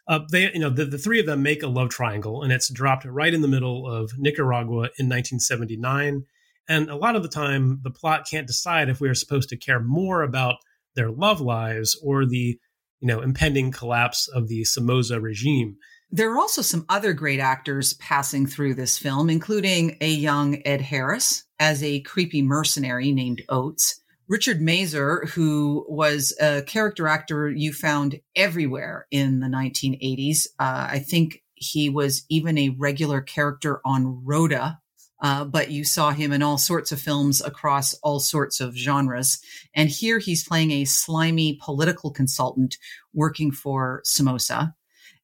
[0.08, 2.74] Uh, they, you know, the, the three of them make a love triangle, and it's
[2.74, 6.26] dropped right in the middle of Nicaragua in 1979.
[6.70, 9.58] And a lot of the time, the plot can't decide if we are supposed to
[9.58, 10.58] care more about
[10.96, 12.60] their love lives or the,
[13.00, 15.78] you know, impending collapse of the Somoza regime.
[16.14, 20.82] There are also some other great actors passing through this film, including a young Ed
[20.82, 24.02] Harris as a creepy mercenary named Oates.
[24.28, 30.48] Richard Masur, who was a character actor you found everywhere in the 1980s.
[30.60, 34.81] Uh, I think he was even a regular character on Rhoda,
[35.22, 39.40] uh, but you saw him in all sorts of films across all sorts of genres.
[39.76, 42.78] And here he's playing a slimy political consultant
[43.14, 44.74] working for Somoza.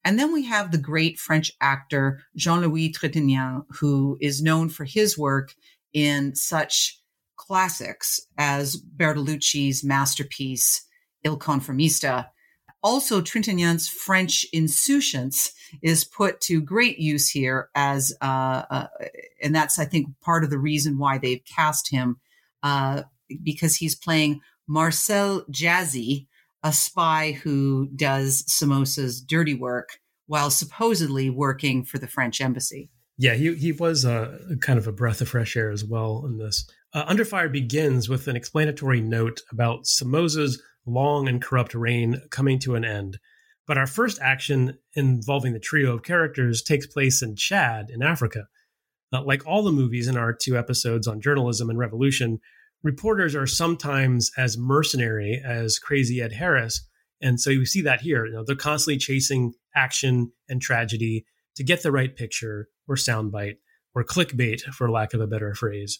[0.04, 5.18] And then we have the great French actor Jean-Louis Trintignant, who is known for his
[5.18, 5.54] work
[5.92, 7.00] in such
[7.36, 10.84] classics as Bertolucci's masterpiece
[11.24, 12.26] Il Conformista.
[12.82, 18.86] Also, Trintignant's French insouciance is put to great use here as, uh, uh,
[19.42, 22.20] and that's, I think, part of the reason why they've cast him,
[22.62, 23.02] uh,
[23.42, 26.26] because he's playing Marcel Jazy,
[26.62, 32.90] a spy who does Somoza's dirty work while supposedly working for the French embassy.
[33.16, 36.38] Yeah, he, he was a, kind of a breath of fresh air as well in
[36.38, 36.68] this.
[36.94, 42.58] Uh, Under Fire begins with an explanatory note about Somoza's long and corrupt reign coming
[42.60, 43.18] to an end.
[43.66, 48.46] But our first action involving the trio of characters takes place in Chad, in Africa.
[49.12, 52.40] Uh, like all the movies in our two episodes on journalism and revolution,
[52.82, 56.86] reporters are sometimes as mercenary as Crazy Ed Harris.
[57.20, 58.26] And so you see that here.
[58.26, 63.56] You know, they're constantly chasing action and tragedy to get the right picture or soundbite
[63.94, 65.98] or clickbait, for lack of a better phrase.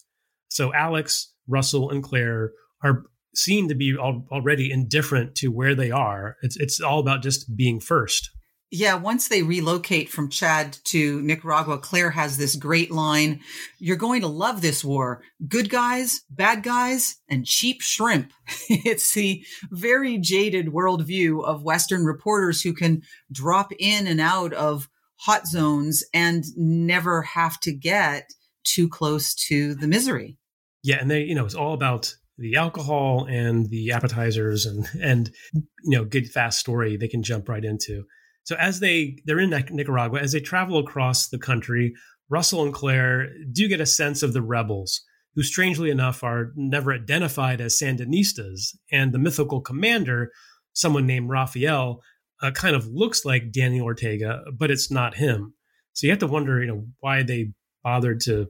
[0.48, 3.04] So Alex, Russell, and Claire are
[3.38, 6.36] seen to be al- already indifferent to where they are.
[6.42, 8.30] It's it's all about just being first.
[8.70, 13.40] Yeah, once they relocate from Chad to Nicaragua, Claire has this great line
[13.78, 15.22] You're going to love this war.
[15.48, 18.30] Good guys, bad guys, and cheap shrimp.
[18.68, 24.88] it's the very jaded worldview of Western reporters who can drop in and out of
[25.20, 28.28] hot zones and never have to get
[28.64, 30.36] too close to the misery.
[30.82, 35.30] Yeah, and they, you know, it's all about the alcohol and the appetizers and and
[35.52, 38.04] you know, good fast story they can jump right into.
[38.44, 41.94] So as they they're in Nicaragua, as they travel across the country,
[42.30, 45.02] Russell and Claire do get a sense of the rebels,
[45.34, 50.30] who strangely enough are never identified as Sandinistas, and the mythical commander,
[50.72, 52.00] someone named Raphael,
[52.40, 55.54] uh, kind of looks like Daniel Ortega, but it's not him.
[55.92, 58.46] So you have to wonder, you know, why they bothered to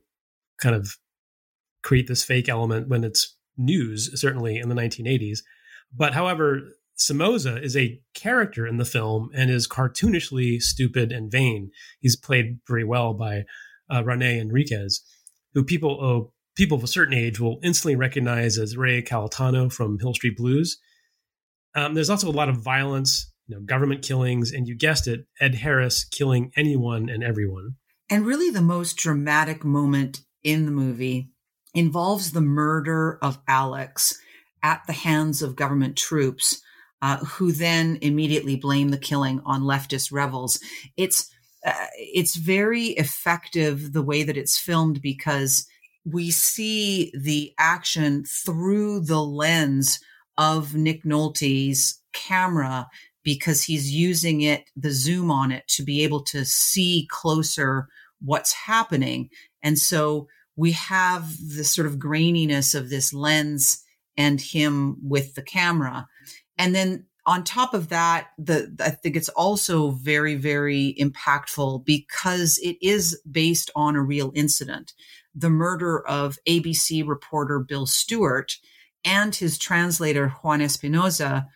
[0.60, 0.96] kind of
[1.82, 5.40] create this fake element when it's news, certainly in the 1980s.
[5.94, 6.62] But however,
[6.98, 11.70] Somoza is a character in the film and is cartoonishly stupid and vain.
[12.00, 13.44] He's played very well by
[13.90, 15.02] uh, Rene Enriquez,
[15.54, 19.98] who people oh, people of a certain age will instantly recognize as Ray Calletano from
[20.00, 20.78] Hill Street Blues.
[21.74, 25.26] Um, there's also a lot of violence, you know, government killings, and you guessed it,
[25.40, 27.76] Ed Harris killing anyone and everyone.
[28.10, 31.30] And really, the most dramatic moment in the movie
[31.74, 34.18] involves the murder of Alex
[34.62, 36.60] at the hands of government troops,
[37.02, 40.60] uh, who then immediately blame the killing on leftist rebels.
[40.96, 41.30] It's
[41.64, 45.66] uh, it's very effective the way that it's filmed because
[46.04, 50.00] we see the action through the lens
[50.36, 52.86] of Nick Nolte's camera
[53.24, 57.88] because he's using it, the zoom on it, to be able to see closer
[58.20, 59.28] what's happening.
[59.62, 60.28] And so
[60.58, 63.80] we have the sort of graininess of this lens
[64.16, 66.08] and him with the camera.
[66.58, 72.58] And then on top of that, the I think it's also very, very impactful because
[72.58, 74.94] it is based on a real incident.
[75.32, 78.56] The murder of ABC reporter Bill Stewart
[79.04, 81.46] and his translator Juan Espinoza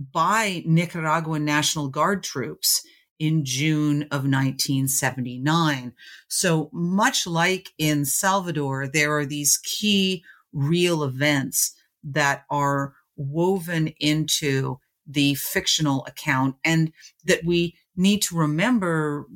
[0.00, 2.80] by Nicaraguan National Guard troops
[3.18, 5.92] in June of 1979.
[6.28, 11.74] So much like in Salvador, there are these key real events
[12.04, 16.92] that are woven into the fictional account and
[17.24, 19.26] that we need to remember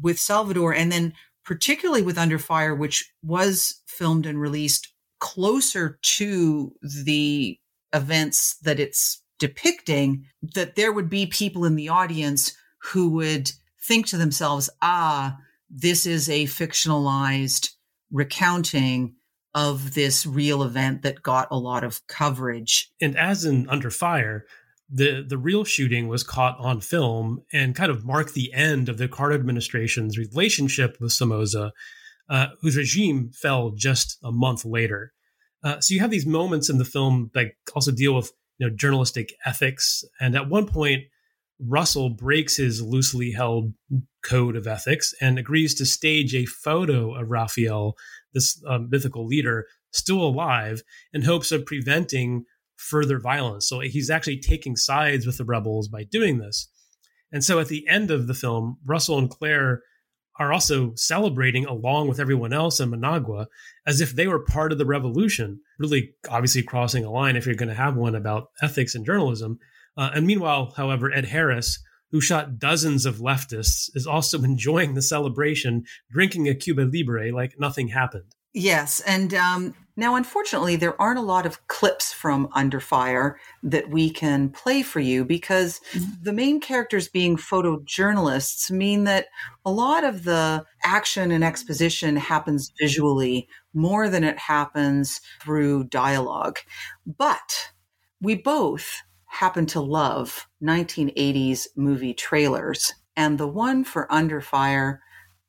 [0.00, 1.12] with Salvador and then
[1.44, 7.58] particularly with Under Fire, which was filmed and released closer to the
[7.94, 14.06] events that it's depicting, that there would be people in the audience who would think
[14.06, 15.38] to themselves, ah,
[15.70, 17.70] this is a fictionalized
[18.10, 19.14] recounting
[19.54, 22.90] of this real event that got a lot of coverage.
[23.00, 24.44] And as in Under Fire,
[24.90, 28.98] the the real shooting was caught on film and kind of marked the end of
[28.98, 31.72] the Carter administration's relationship with Somoza,
[32.30, 35.12] uh, whose regime fell just a month later.
[35.62, 38.74] Uh, so you have these moments in the film that also deal with you know
[38.74, 41.04] journalistic ethics, and at one point,
[41.60, 43.72] Russell breaks his loosely held
[44.22, 47.94] code of ethics and agrees to stage a photo of Rafael,
[48.32, 52.44] this uh, mythical leader, still alive, in hopes of preventing
[52.76, 53.68] further violence.
[53.68, 56.68] So he's actually taking sides with the rebels by doing this.
[57.32, 59.82] And so at the end of the film, Russell and Claire
[60.38, 63.48] are also celebrating along with everyone else in Managua
[63.86, 67.56] as if they were part of the revolution, really obviously crossing a line if you're
[67.56, 69.58] going to have one about ethics and journalism.
[69.98, 71.82] Uh, and meanwhile, however, Ed Harris,
[72.12, 77.58] who shot dozens of leftists, is also enjoying the celebration, drinking a Cuba Libre like
[77.58, 78.34] nothing happened.
[78.54, 79.00] Yes.
[79.00, 84.10] And um, now, unfortunately, there aren't a lot of clips from Under Fire that we
[84.10, 86.22] can play for you because mm-hmm.
[86.22, 89.26] the main characters being photojournalists mean that
[89.66, 96.58] a lot of the action and exposition happens visually more than it happens through dialogue.
[97.04, 97.72] But
[98.20, 105.00] we both happen to love 1980s movie trailers, and the one for Under Fire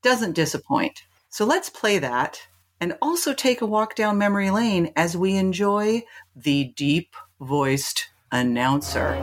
[0.04, 1.04] doesn't disappoint.
[1.30, 2.40] So let's play that
[2.80, 6.04] and also take a walk down memory lane as we enjoy
[6.36, 9.16] the deep voiced announcer.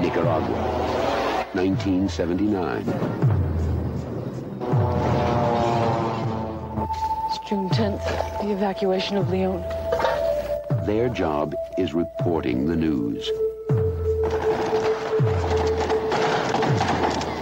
[0.00, 2.80] Nicaragua, 1979.
[7.28, 9.62] It's June 10th, the evacuation of Leon.
[10.86, 13.28] Their job is reporting the news.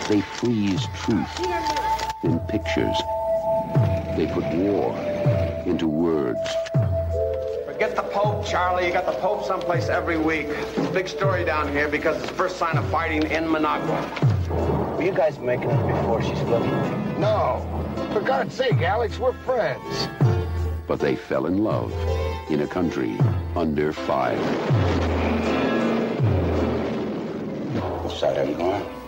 [0.08, 1.40] They freeze truth
[2.24, 2.94] in pictures.
[4.16, 4.94] They put war
[5.64, 6.38] into words.
[7.64, 8.86] Forget the Pope, Charlie.
[8.86, 10.48] You got the Pope someplace every week.
[10.92, 14.94] Big story down here because it's the first sign of fighting in Managua.
[14.96, 16.60] Were you guys making it before she split?
[17.18, 17.66] No.
[18.12, 20.08] For God's sake, Alex, we're friends.
[20.86, 21.92] But they fell in love
[22.50, 23.16] in a country
[23.56, 24.36] under fire.
[28.02, 29.03] Which side are you going?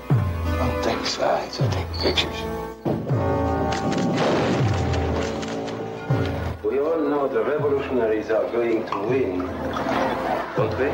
[0.59, 1.61] Oh, I don't take sides.
[1.61, 2.41] I take pictures.
[6.65, 9.41] We all know the revolutionaries are going to win,
[10.57, 10.93] don't they?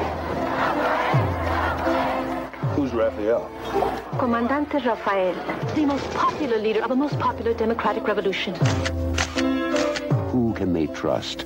[2.74, 3.48] Who's Rafael?
[4.18, 5.34] Comandante Rafael,
[5.74, 8.54] the most popular leader of a most popular democratic revolution.
[10.30, 11.44] Who can they trust?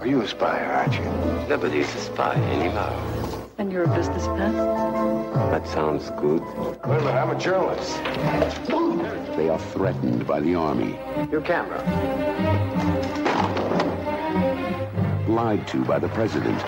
[0.00, 1.04] Are you a spy, aren't you?
[1.48, 3.27] Nobody's a spy anymore.
[3.58, 4.54] And you're a business businessman?
[5.50, 6.40] That sounds good.
[6.40, 7.96] Wait a minute, I'm a journalist.
[9.36, 10.96] They are threatened by the army,
[11.32, 11.82] Your camera.
[15.28, 16.62] lied to by the president,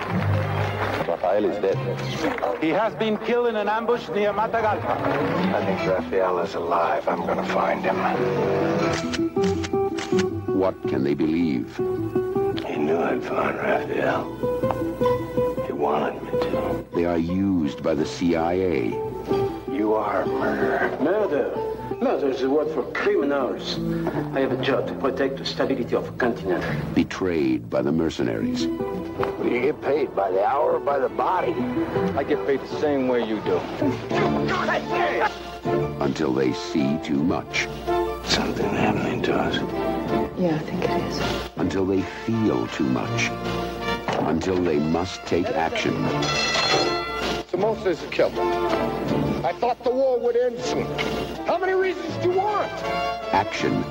[1.09, 1.79] Rafael is dead.
[2.61, 4.97] He has been killed in an ambush near Matagalpa.
[5.55, 7.09] I think Rafael is alive.
[7.09, 7.97] I'm gonna find him.
[10.59, 11.77] what can they believe?
[12.67, 14.25] He knew I'd find Rafael.
[15.67, 16.30] He wanted me to.
[17.01, 18.89] They are used by the CIA,
[19.73, 20.99] You are murderer.
[21.01, 21.51] Murder.
[21.99, 23.79] Murder is a word for criminals.
[24.37, 26.63] I have a job to protect the stability of a continent.
[26.95, 31.55] betrayed by the mercenaries, Do you get paid by the hour or by the body?
[32.19, 33.57] I get paid the same way you do.
[36.05, 37.67] until they see too much,
[38.25, 39.57] Something happening to us.
[40.39, 41.19] Yeah, I think it is.
[41.57, 43.31] until they feel too much,
[44.29, 45.95] until they must take action.
[47.51, 48.31] Somoza's a killer.
[49.45, 50.87] I thought the war would end soon.
[51.47, 52.71] How many reasons do you want?
[53.33, 53.85] Action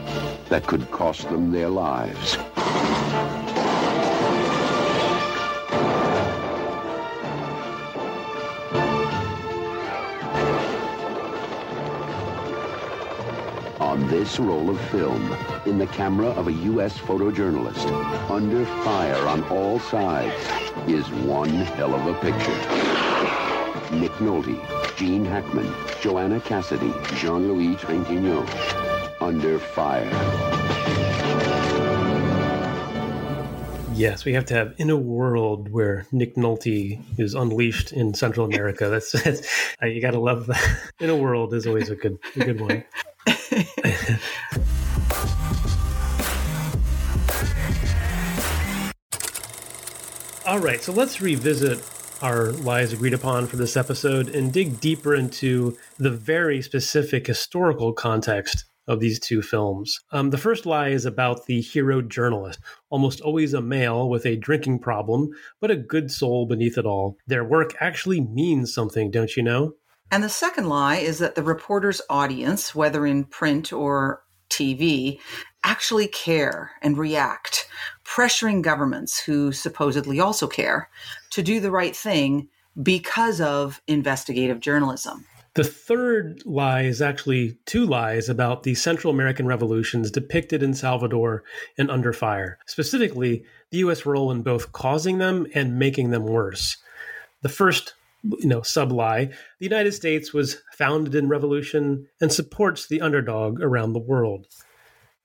[0.47, 2.37] that could cost them their lives.
[13.81, 15.35] On this roll of film,
[15.65, 16.97] in the camera of a U.S.
[16.97, 17.85] photojournalist,
[18.29, 20.33] under fire on all sides,
[20.87, 22.88] is one hell of a picture.
[23.99, 24.57] Nick Nolte,
[24.95, 25.69] Gene Hackman,
[25.99, 28.47] Joanna Cassidy, Jean-Louis Trintignant.
[29.19, 30.09] Under fire.
[33.93, 38.45] Yes, we have to have in a world where Nick Nolte is unleashed in Central
[38.45, 38.87] America.
[38.89, 39.45] That's, that's
[39.83, 40.91] uh, you got to love that.
[41.01, 42.85] In a world is always a good a good one.
[50.45, 51.83] All right, so let's revisit
[52.21, 57.93] our lies agreed upon for this episode and dig deeper into the very specific historical
[57.93, 59.99] context of these two films.
[60.11, 62.59] Um, the first lie is about the hero journalist,
[62.89, 65.29] almost always a male with a drinking problem,
[65.61, 67.15] but a good soul beneath it all.
[67.27, 69.73] Their work actually means something, don't you know?
[70.11, 75.19] And the second lie is that the reporter's audience, whether in print or TV,
[75.63, 77.67] actually care and react,
[78.05, 80.89] pressuring governments who supposedly also care
[81.31, 82.47] to do the right thing
[82.81, 85.25] because of investigative journalism.
[85.55, 91.43] The third lie is actually two lies about the Central American revolutions depicted in Salvador
[91.77, 94.05] and Under Fire, specifically the U.S.
[94.05, 96.77] role in both causing them and making them worse.
[97.41, 97.93] The first
[98.23, 103.61] you know sub lie the united states was founded in revolution and supports the underdog
[103.61, 104.45] around the world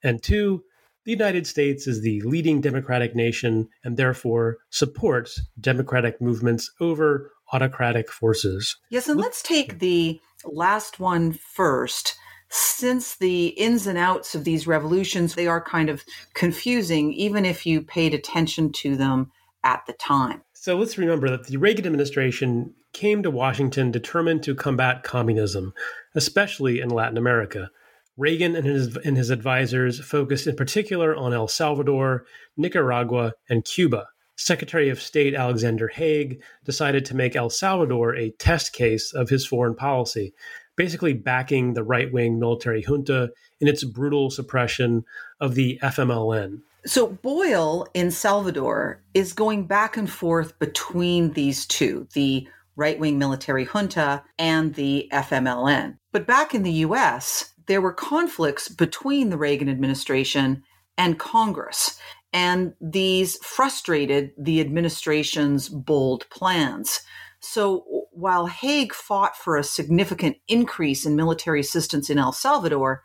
[0.05, 0.63] and two
[1.05, 8.11] the united states is the leading democratic nation and therefore supports democratic movements over autocratic
[8.11, 12.17] forces Yes, and let's take the last one first.
[12.51, 17.67] Since the ins and outs of these revolutions, they are kind of confusing, even if
[17.67, 19.33] you paid attention to them
[19.65, 20.43] at the time.
[20.53, 25.75] So let's remember that the Reagan administration came to Washington determined to combat communism,
[26.15, 27.71] especially in Latin America.
[28.17, 34.07] Reagan and his, and his advisors focused in particular on El Salvador, Nicaragua, and Cuba.
[34.37, 39.47] Secretary of State Alexander Haig decided to make El Salvador a test case of his
[39.47, 40.35] foreign policy,
[40.77, 45.05] basically backing the right wing military junta in its brutal suppression
[45.41, 46.61] of the FMLN.
[46.87, 52.47] So Boyle in Salvador is going back and forth between these two, the
[52.77, 55.97] right wing military junta and the FMLN.
[56.13, 60.63] But back in the US, there were conflicts between the Reagan administration
[60.97, 61.99] and Congress.
[62.33, 67.01] And these frustrated the administration's bold plans.
[67.41, 73.03] So while Haig fought for a significant increase in military assistance in El Salvador,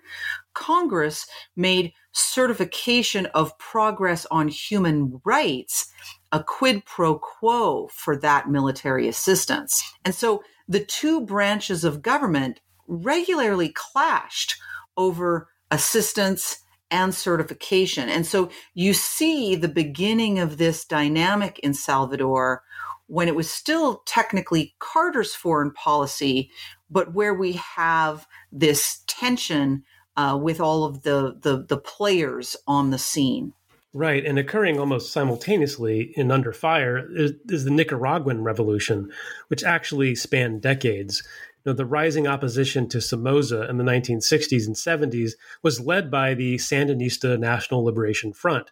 [0.53, 5.91] Congress made certification of progress on human rights
[6.31, 9.83] a quid pro quo for that military assistance.
[10.05, 14.57] And so the two branches of government regularly clashed
[14.97, 16.59] over assistance
[16.91, 18.09] and certification.
[18.09, 22.63] And so you see the beginning of this dynamic in Salvador
[23.07, 26.51] when it was still technically Carter's foreign policy,
[26.89, 29.83] but where we have this tension
[30.17, 33.53] uh, with all of the, the the players on the scene.
[33.93, 39.11] Right, and occurring almost simultaneously in Under Fire is, is the Nicaraguan Revolution,
[39.47, 41.23] which actually spanned decades.
[41.69, 46.55] Know, the rising opposition to Somoza in the 1960s and 70s was led by the
[46.55, 48.71] Sandinista National Liberation Front,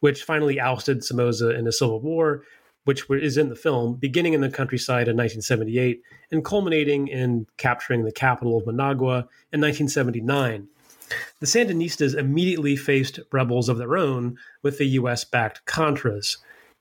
[0.00, 2.44] which finally ousted Somoza in a civil war
[2.84, 8.06] which is in the film, beginning in the countryside in 1978 and culminating in capturing
[8.06, 10.68] the capital of Managua in 1979.
[11.40, 16.38] The Sandinistas immediately faced rebels of their own with the US backed Contras.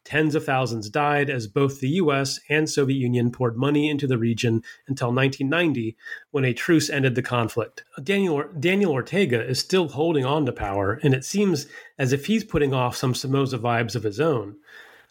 [0.07, 4.17] Tens of thousands died as both the US and Soviet Union poured money into the
[4.17, 5.97] region until 1990
[6.31, 7.83] when a truce ended the conflict.
[8.01, 11.67] Daniel, Daniel Ortega is still holding on to power, and it seems
[11.99, 14.55] as if he's putting off some Somoza vibes of his own.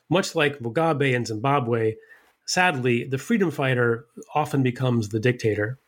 [0.08, 1.96] Much like Mugabe in Zimbabwe,
[2.46, 5.78] sadly, the freedom fighter often becomes the dictator.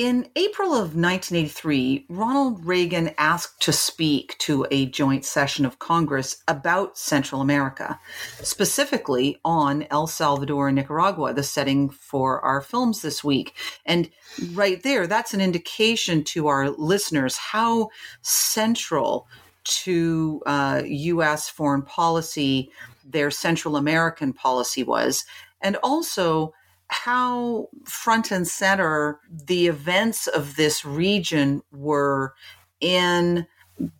[0.00, 6.42] In April of 1983, Ronald Reagan asked to speak to a joint session of Congress
[6.48, 8.00] about Central America,
[8.40, 13.54] specifically on El Salvador and Nicaragua, the setting for our films this week.
[13.84, 14.08] And
[14.54, 17.90] right there, that's an indication to our listeners how
[18.22, 19.28] central
[19.64, 21.50] to uh, U.S.
[21.50, 22.70] foreign policy
[23.04, 25.26] their Central American policy was.
[25.60, 26.54] And also,
[26.90, 32.34] how front and center the events of this region were
[32.80, 33.46] in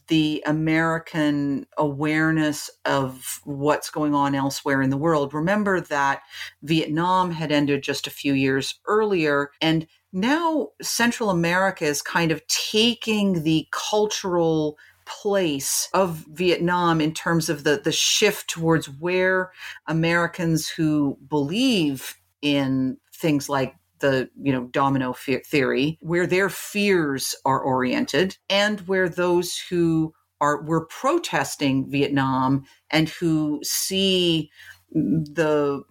[0.08, 5.32] the American awareness of what's going on elsewhere in the world.
[5.32, 6.20] Remember that
[6.62, 12.46] Vietnam had ended just a few years earlier, and now Central America is kind of
[12.48, 14.76] taking the cultural
[15.06, 19.50] place of Vietnam in terms of the, the shift towards where
[19.86, 27.60] Americans who believe in things like the you know domino theory where their fears are
[27.60, 34.50] oriented and where those who are were protesting Vietnam and who see
[34.92, 35.82] the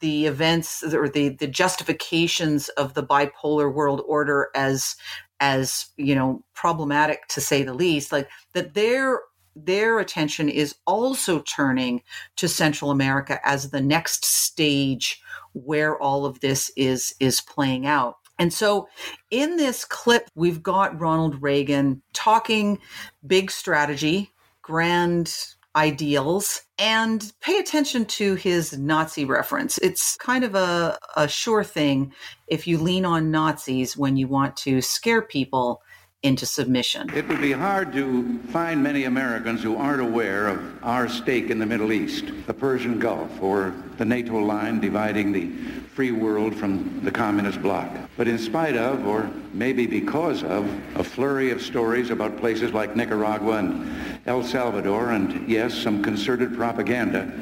[0.00, 4.96] the events or the the justifications of the bipolar world order as
[5.40, 9.20] as you know problematic to say the least like that their
[9.56, 12.02] their attention is also turning
[12.36, 15.20] to Central America as the next stage
[15.52, 18.16] where all of this is is playing out.
[18.38, 18.88] And so
[19.30, 22.78] in this clip we've got Ronald Reagan talking
[23.26, 24.32] big strategy,
[24.62, 25.34] grand
[25.76, 29.78] ideals and pay attention to his Nazi reference.
[29.78, 32.12] It's kind of a, a sure thing
[32.48, 35.82] if you lean on Nazis when you want to scare people
[36.22, 37.08] into submission.
[37.14, 41.58] It would be hard to find many Americans who aren't aware of our stake in
[41.58, 45.48] the Middle East, the Persian Gulf, or the NATO line dividing the
[45.94, 47.90] free world from the communist bloc.
[48.18, 52.96] But in spite of, or maybe because of, a flurry of stories about places like
[52.96, 57.32] Nicaragua and El Salvador, and yes, some concerted propaganda,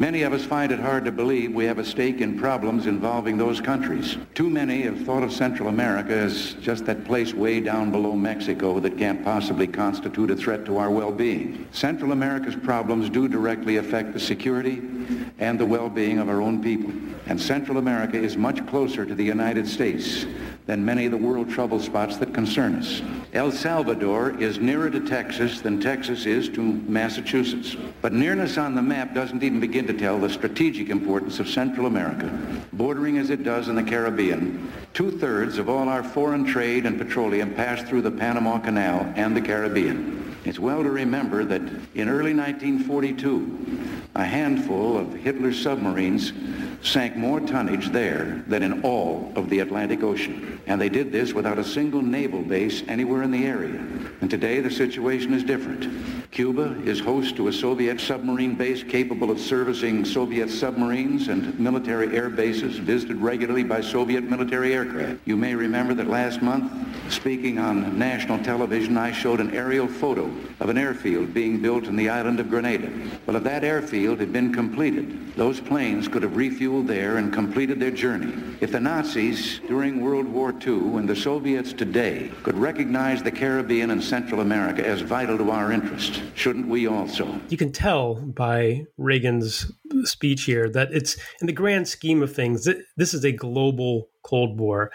[0.00, 3.36] Many of us find it hard to believe we have a stake in problems involving
[3.36, 4.16] those countries.
[4.32, 8.78] Too many have thought of Central America as just that place way down below Mexico
[8.78, 11.66] that can't possibly constitute a threat to our well-being.
[11.72, 14.80] Central America's problems do directly affect the security
[15.40, 16.92] and the well-being of our own people.
[17.26, 20.26] And Central America is much closer to the United States
[20.68, 23.00] than many of the world trouble spots that concern us.
[23.32, 27.74] El Salvador is nearer to Texas than Texas is to Massachusetts.
[28.02, 31.86] But nearness on the map doesn't even begin to tell the strategic importance of Central
[31.86, 32.30] America.
[32.74, 37.54] Bordering as it does in the Caribbean, two-thirds of all our foreign trade and petroleum
[37.54, 40.36] pass through the Panama Canal and the Caribbean.
[40.44, 41.62] It's well to remember that
[41.94, 46.34] in early 1942, a handful of Hitler's submarines
[46.82, 50.60] sank more tonnage there than in all of the Atlantic Ocean.
[50.66, 53.80] And they did this without a single naval base anywhere in the area.
[54.20, 56.30] And today the situation is different.
[56.30, 62.14] Cuba is host to a Soviet submarine base capable of servicing Soviet submarines and military
[62.14, 65.20] air bases visited regularly by Soviet military aircraft.
[65.24, 66.70] You may remember that last month,
[67.10, 71.96] speaking on national television, I showed an aerial photo of an airfield being built in
[71.96, 72.92] the island of Grenada.
[73.26, 77.80] Well, if that airfield had been completed, those planes could have refueled there and completed
[77.80, 78.32] their journey.
[78.60, 83.90] If the Nazis during World War II and the Soviets today could recognize the Caribbean
[83.90, 87.40] and Central America as vital to our interest, shouldn't we also?
[87.48, 89.72] You can tell by Reagan's
[90.04, 94.58] speech here that it's in the grand scheme of things, this is a global Cold
[94.60, 94.90] War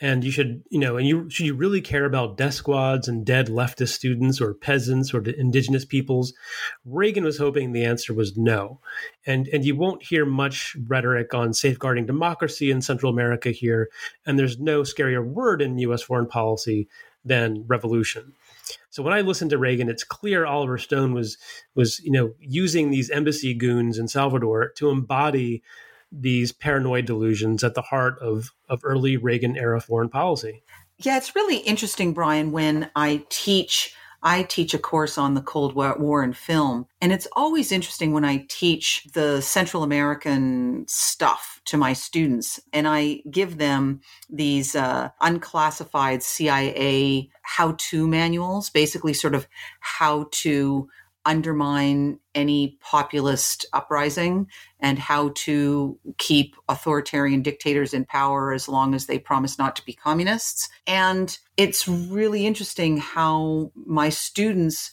[0.00, 3.26] and you should you know and you should you really care about death squads and
[3.26, 6.32] dead leftist students or peasants or indigenous peoples?
[6.84, 8.80] Reagan was hoping the answer was no.
[9.26, 13.90] And and you won't hear much rhetoric on safeguarding democracy in central america here.
[14.26, 16.88] And there's no scarier word in us foreign policy
[17.24, 18.34] than revolution.
[18.90, 21.38] So when I listened to Reagan, it's clear Oliver Stone was
[21.74, 25.62] was you know using these embassy goons in Salvador to embody
[26.10, 30.62] these paranoid delusions at the heart of, of early Reagan era foreign policy.
[30.98, 35.74] Yeah, it's really interesting, Brian, when I teach I teach a course on the Cold
[35.74, 41.76] War and film, and it's always interesting when I teach the Central American stuff to
[41.76, 49.36] my students, and I give them these uh, unclassified CIA how to manuals, basically, sort
[49.36, 49.46] of
[49.78, 50.88] how to
[51.28, 54.48] undermine any populist uprising
[54.80, 59.84] and how to keep authoritarian dictators in power as long as they promise not to
[59.84, 60.70] be communists.
[60.86, 64.90] And it's really interesting how my students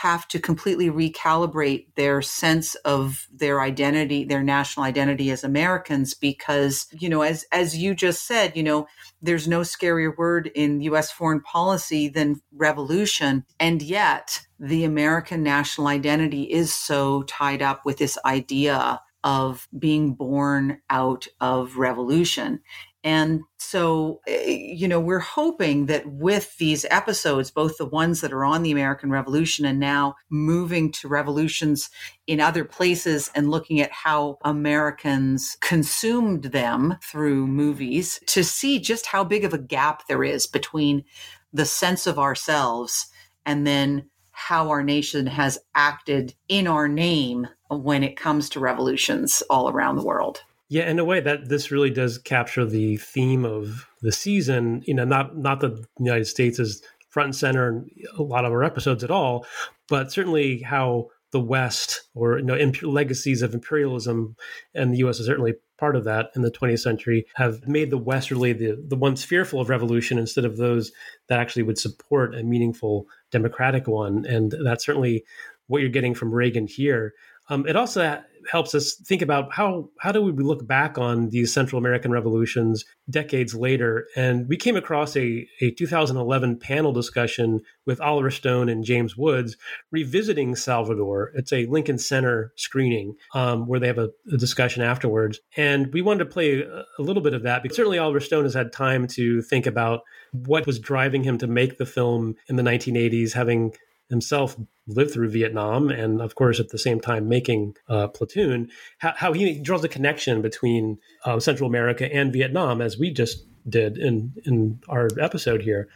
[0.00, 6.86] have to completely recalibrate their sense of their identity, their national identity as Americans, because,
[6.92, 8.86] you know, as, as you just said, you know,
[9.22, 13.44] there's no scarier word in US foreign policy than revolution.
[13.60, 20.14] And yet the American national identity is so tied up with this idea of being
[20.14, 22.60] born out of revolution.
[23.04, 28.32] And so, eh, you know, we're hoping that with these episodes, both the ones that
[28.32, 31.90] are on the American Revolution and now moving to revolutions
[32.26, 39.06] in other places and looking at how Americans consumed them through movies, to see just
[39.06, 41.04] how big of a gap there is between
[41.52, 43.08] the sense of ourselves
[43.44, 49.42] and then how our nation has acted in our name when it comes to revolutions
[49.50, 50.42] all around the world.
[50.68, 54.82] Yeah, in a way that this really does capture the theme of the season.
[54.86, 57.88] You know, not not that the United States is front and center in
[58.18, 59.46] a lot of our episodes at all,
[59.88, 64.36] but certainly how the West or you know imp- legacies of imperialism
[64.74, 65.18] and the U.S.
[65.18, 68.82] is certainly part of that in the 20th century have made the West really the
[68.88, 70.92] the ones fearful of revolution instead of those
[71.28, 75.24] that actually would support a meaningful democratic one, and that's certainly
[75.66, 77.14] what you're getting from Reagan here.
[77.48, 81.52] Um, it also helps us think about how how do we look back on these
[81.52, 84.06] Central American revolutions decades later.
[84.16, 89.56] And we came across a, a 2011 panel discussion with Oliver Stone and James Woods
[89.90, 91.32] revisiting Salvador.
[91.34, 95.40] It's a Lincoln Center screening um, where they have a, a, discussion afterwards.
[95.56, 98.44] And we wanted to play a, a little bit of that because certainly Oliver Stone
[98.44, 100.00] has had time to think about
[100.32, 103.74] what was driving him to make the film in the 1980s, having
[104.10, 109.14] himself lived through Vietnam and, of course, at the same time making uh, Platoon, how,
[109.16, 113.96] how, he draws a connection between uh, Central America and Vietnam, as we just did
[113.96, 115.88] in, in our episode here.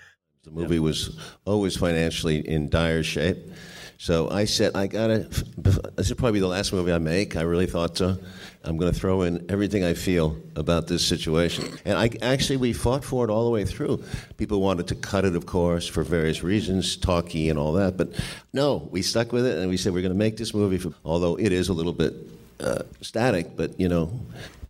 [0.44, 3.36] The movie was always financially in dire shape.
[3.98, 5.28] So I said, I gotta.
[5.58, 7.36] This is probably the last movie I make.
[7.36, 8.16] I really thought so.
[8.68, 11.78] I'm going to throw in everything I feel about this situation.
[11.86, 14.04] And I actually we fought for it all the way through.
[14.36, 17.96] People wanted to cut it, of course, for various reasons, talky and all that.
[17.96, 18.10] But
[18.52, 20.76] no, we stuck with it, and we said we're going to make this movie.
[20.76, 22.12] For, although it is a little bit
[22.60, 24.20] uh, static, but you know,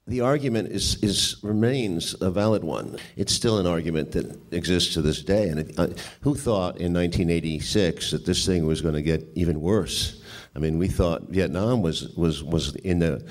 [0.06, 2.98] the argument is, is remains a valid one.
[3.16, 5.48] It's still an argument that exists to this day.
[5.48, 5.88] And it, uh,
[6.20, 10.22] who thought in 1986 that this thing was going to get even worse?
[10.58, 13.24] I mean, we thought Vietnam was was was in the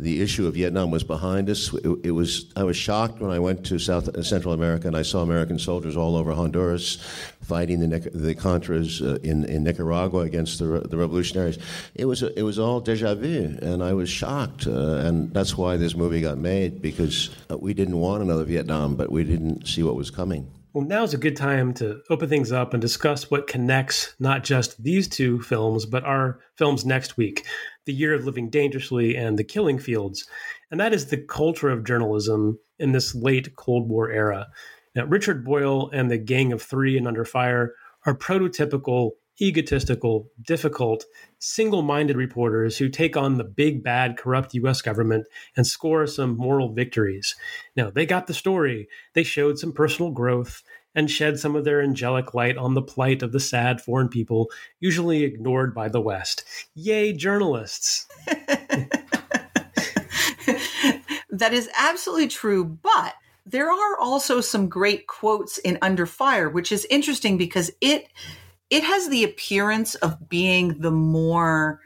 [0.00, 1.72] the issue of Vietnam was behind us.
[1.74, 2.50] It, it, was.
[2.56, 5.58] I was shocked when I went to South uh, Central America and I saw American
[5.58, 6.96] soldiers all over Honduras
[7.42, 11.58] fighting the the Contras uh, in in Nicaragua against the the revolutionaries.
[11.94, 14.66] It was it was all deja vu, and I was shocked.
[14.66, 18.96] Uh, and that's why this movie got made because uh, we didn't want another Vietnam,
[18.96, 20.50] but we didn't see what was coming.
[20.72, 24.44] Well, now is a good time to open things up and discuss what connects not
[24.44, 27.44] just these two films, but our films next week
[27.86, 30.28] The Year of Living Dangerously and The Killing Fields.
[30.70, 34.48] And that is the culture of journalism in this late Cold War era.
[34.94, 37.74] Now, Richard Boyle and the Gang of Three and Under Fire
[38.06, 41.04] are prototypical, egotistical, difficult,
[41.38, 45.26] single minded reporters who take on the big, bad, corrupt US government
[45.56, 47.34] and score some moral victories.
[47.76, 50.62] Now, they got the story, they showed some personal growth.
[50.94, 54.50] And shed some of their angelic light on the plight of the sad foreign people,
[54.80, 56.44] usually ignored by the West.
[56.74, 58.08] Yay, journalists!
[61.30, 63.14] that is absolutely true, but
[63.46, 68.08] there are also some great quotes in Under Fire, which is interesting because it
[68.68, 71.80] it has the appearance of being the more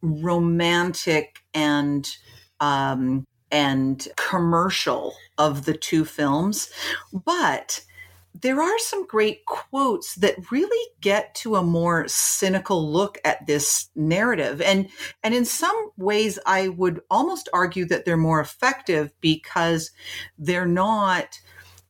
[0.00, 2.08] romantic and
[2.60, 6.70] um, and commercial of the two films,
[7.12, 7.84] but
[8.42, 13.90] there are some great quotes that really get to a more cynical look at this
[13.94, 14.60] narrative.
[14.60, 14.88] And
[15.22, 19.90] and in some ways i would almost argue that they're more effective because
[20.38, 21.38] they're not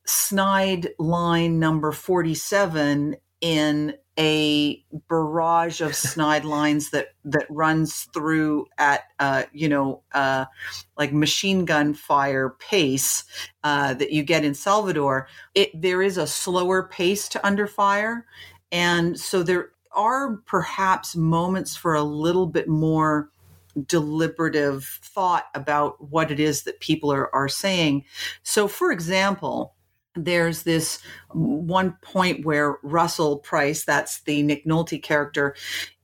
[0.05, 9.05] snide line number 47 in a barrage of snide lines that that runs through at
[9.19, 10.45] uh, you know uh,
[10.97, 13.25] like machine gun fire pace
[13.65, 15.29] uh, that you get in Salvador.
[15.55, 18.27] It there is a slower pace to Under Fire,
[18.73, 23.31] and so there are perhaps moments for a little bit more
[23.87, 28.05] deliberative thought about what it is that people are, are saying.
[28.43, 29.75] So, for example,
[30.17, 30.99] there's this
[31.33, 35.55] one point where Russell Price, that's the Nick Nolte character,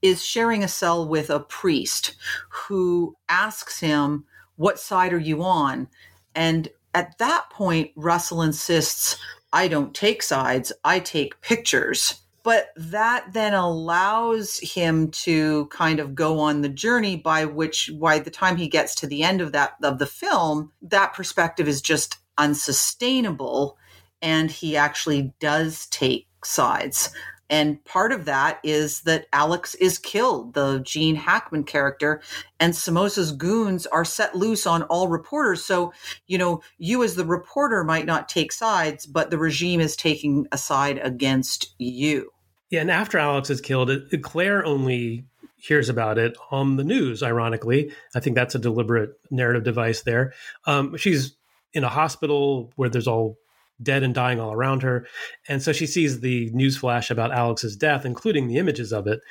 [0.01, 2.15] is sharing a cell with a priest
[2.49, 5.87] who asks him, What side are you on?
[6.35, 9.17] And at that point, Russell insists,
[9.51, 16.15] I don't take sides, I take pictures but that then allows him to kind of
[16.15, 19.51] go on the journey by which by the time he gets to the end of
[19.51, 23.77] that of the film that perspective is just unsustainable
[24.21, 27.09] and he actually does take sides
[27.49, 32.21] and part of that is that Alex is killed, the Gene Hackman character,
[32.59, 35.63] and Somoza's goons are set loose on all reporters.
[35.63, 35.93] So,
[36.27, 40.47] you know, you as the reporter might not take sides, but the regime is taking
[40.51, 42.31] a side against you.
[42.69, 43.91] Yeah, and after Alex is killed,
[44.23, 45.23] Claire only
[45.55, 47.23] hears about it on the news.
[47.23, 50.33] Ironically, I think that's a deliberate narrative device there.
[50.65, 51.35] Um, she's
[51.71, 53.37] in a hospital where there's all
[53.81, 55.07] dead and dying all around her,
[55.47, 59.21] and so she sees the news flash about Alex's death, including the images of it,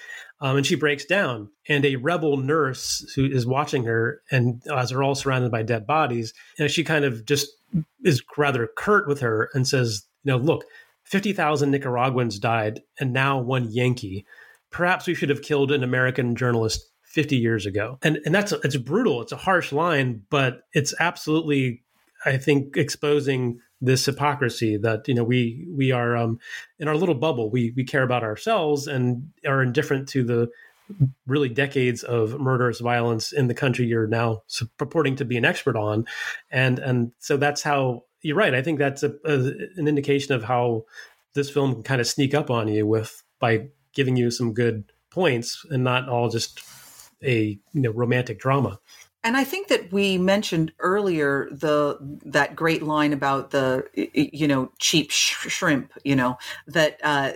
[0.40, 1.50] um, and she breaks down.
[1.68, 5.86] And a rebel nurse who is watching her, and as they're all surrounded by dead
[5.86, 7.48] bodies, and she kind of just
[8.04, 10.64] is rather curt with her and says, "You know, look."
[11.06, 14.26] 50,000 Nicaraguans died and now one Yankee.
[14.70, 17.98] Perhaps we should have killed an American journalist 50 years ago.
[18.02, 19.22] And and that's it's brutal.
[19.22, 21.82] It's a harsh line, but it's absolutely
[22.26, 26.38] I think exposing this hypocrisy that you know we we are um,
[26.78, 27.50] in our little bubble.
[27.50, 30.48] We we care about ourselves and are indifferent to the
[31.26, 34.42] really decades of murderous violence in the country you're now
[34.78, 36.06] purporting to be an expert on,
[36.50, 38.54] and and so that's how you're right.
[38.54, 39.34] I think that's a, a,
[39.76, 40.84] an indication of how
[41.34, 44.84] this film can kind of sneak up on you with by giving you some good
[45.10, 46.60] points and not all just
[47.22, 48.78] a you know romantic drama.
[49.26, 53.82] And I think that we mentioned earlier the that great line about the
[54.14, 57.32] you know cheap sh- shrimp, you know that uh,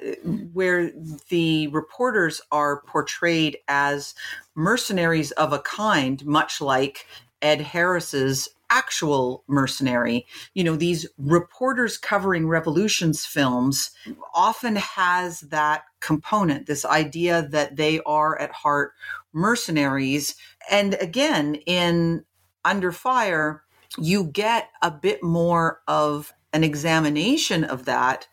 [0.52, 0.92] where
[1.30, 4.14] the reporters are portrayed as
[4.54, 7.08] mercenaries of a kind, much like
[7.42, 10.28] Ed Harris's actual mercenary.
[10.54, 13.90] You know, these reporters covering revolutions films
[14.32, 18.92] often has that component, this idea that they are at heart
[19.32, 20.36] mercenaries.
[20.70, 22.24] And again, in
[22.64, 23.62] Under Fire,
[23.98, 28.28] you get a bit more of an examination of that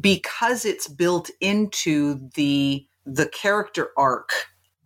[0.00, 4.32] because it's built into the the character arc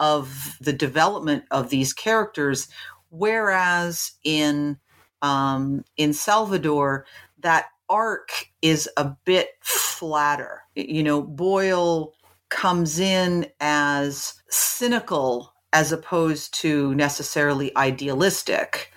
[0.01, 2.69] of the development of these characters
[3.11, 4.79] whereas in
[5.23, 7.07] um, in Salvador,
[7.41, 8.31] that arc
[8.63, 10.63] is a bit flatter.
[10.75, 12.13] You know, Boyle
[12.49, 18.93] comes in as cynical as opposed to necessarily idealistic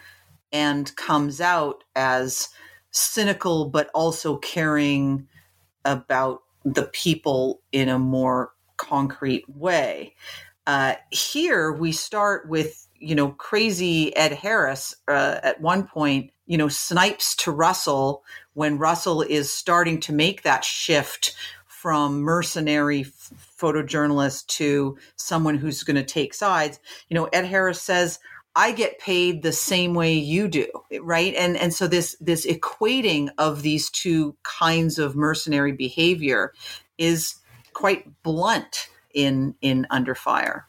[0.51, 2.49] and comes out as
[2.91, 5.27] cynical but also caring
[5.85, 10.15] about the people in a more concrete way.
[10.67, 16.57] Uh, here we start with you know, crazy Ed Harris uh, at one point, you
[16.57, 18.23] know, snipes to Russell
[18.53, 21.35] when Russell is starting to make that shift
[21.81, 26.77] from mercenary f- photojournalist to someone who's going to take sides.
[27.07, 28.19] You know, Ed Harris says,
[28.53, 30.67] I get paid the same way you do,
[31.01, 31.33] right?
[31.35, 36.51] And and so this this equating of these two kinds of mercenary behavior
[36.97, 37.35] is
[37.71, 40.67] quite blunt in in Under Fire.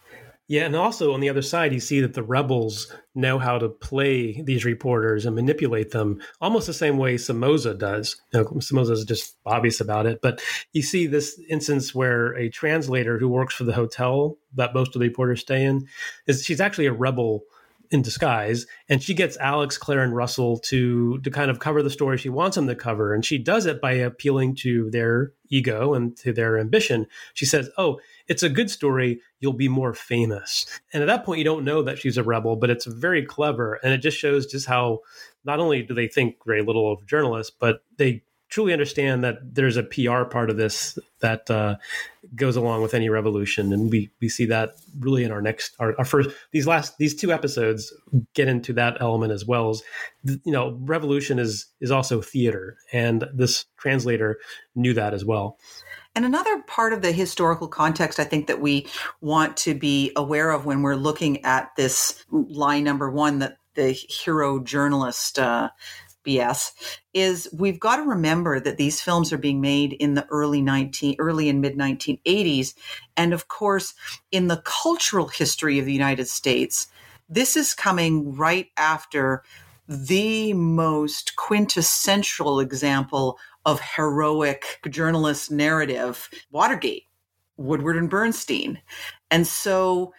[0.51, 3.69] Yeah, and also on the other side, you see that the rebels know how to
[3.69, 8.21] play these reporters and manipulate them almost the same way Somoza does.
[8.33, 10.43] Know, Somoza is just obvious about it, but
[10.73, 15.01] you see this instance where a translator who works for the hotel that most of
[15.01, 15.87] the reporters stay in
[16.27, 17.45] is she's actually a rebel
[17.91, 21.91] in disguise and she gets alex claire and russell to to kind of cover the
[21.91, 25.93] story she wants them to cover and she does it by appealing to their ego
[25.95, 27.99] and to their ambition she says oh
[28.31, 30.65] it's a good story you'll be more famous.
[30.95, 33.79] And at that point you don't know that she's a rebel but it's very clever.
[33.83, 35.01] And it just shows just how
[35.45, 39.77] not only do they think very little of journalists but they truly understand that there's
[39.77, 41.77] a PR part of this that uh,
[42.35, 45.97] goes along with any revolution, and we we see that really in our next our,
[45.99, 47.95] our, first these last these two episodes
[48.35, 49.71] get into that element as well.
[49.71, 49.83] As
[50.25, 54.39] you know revolution is is also theater, and this translator
[54.75, 55.59] knew that as well.
[56.15, 58.87] And another part of the historical context I think that we
[59.21, 63.93] want to be aware of when we're looking at this line number one that the
[63.93, 65.71] hero journalist uh,
[66.27, 66.73] BS
[67.15, 71.17] is we've got to remember that these films are being made in the early 19
[71.19, 72.75] early and mid 1980s
[73.17, 73.95] and of course
[74.31, 76.89] in the cultural history of the United States
[77.29, 79.43] this is coming right after
[79.89, 87.05] the most quintessential example of heroic journalist narrative Watergate
[87.57, 88.81] Woodward and Bernstein.
[89.31, 90.13] And so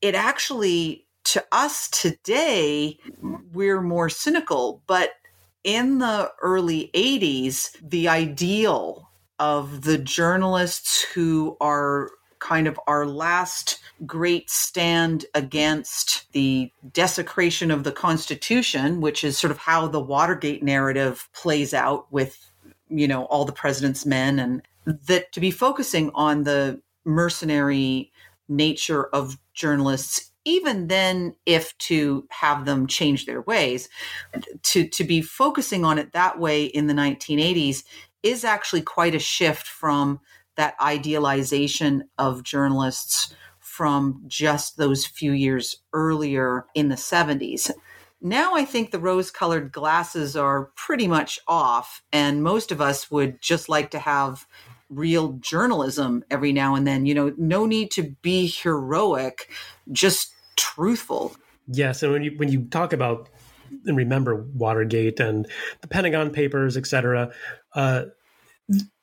[0.00, 2.98] it actually to us today
[3.52, 5.14] we're more cynical but
[5.64, 13.80] in the early 80s, the ideal of the journalists who are kind of our last
[14.04, 20.62] great stand against the desecration of the Constitution, which is sort of how the Watergate
[20.62, 22.52] narrative plays out with,
[22.88, 28.12] you know, all the president's men, and that to be focusing on the mercenary
[28.48, 33.88] nature of journalists even then if to have them change their ways
[34.62, 37.84] to to be focusing on it that way in the 1980s
[38.22, 40.20] is actually quite a shift from
[40.56, 47.70] that idealization of journalists from just those few years earlier in the 70s
[48.20, 53.10] now I think the rose colored glasses are pretty much off, and most of us
[53.10, 54.46] would just like to have
[54.90, 57.06] real journalism every now and then.
[57.06, 59.50] You know, no need to be heroic,
[59.92, 61.36] just truthful.
[61.66, 63.28] Yes, and when you when you talk about
[63.86, 65.46] and remember Watergate and
[65.80, 67.32] the Pentagon Papers, etc.,
[67.74, 68.04] uh,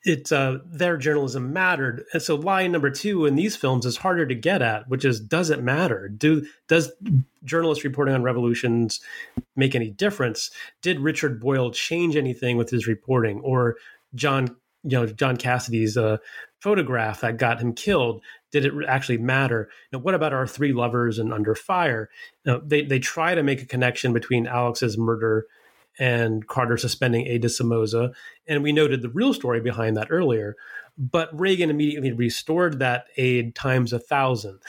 [0.04, 4.26] it's uh, their journalism mattered, and so line number two in these films is harder
[4.26, 6.08] to get at, which is does it matter?
[6.08, 6.92] Do does
[7.44, 9.00] journalists reporting on revolutions
[9.54, 10.50] make any difference?
[10.80, 13.76] Did Richard Boyle change anything with his reporting, or
[14.14, 16.16] John you know John Cassady's uh,
[16.58, 18.22] photograph that got him killed?
[18.50, 19.70] Did it actually matter?
[19.92, 22.10] Now, what about our three lovers and Under Fire?
[22.44, 25.46] Now, they they try to make a connection between Alex's murder
[25.98, 28.12] and Carter suspending de Somoza,
[28.46, 30.56] and we noted the real story behind that earlier.
[30.98, 34.60] But Reagan immediately restored that aid times a thousand.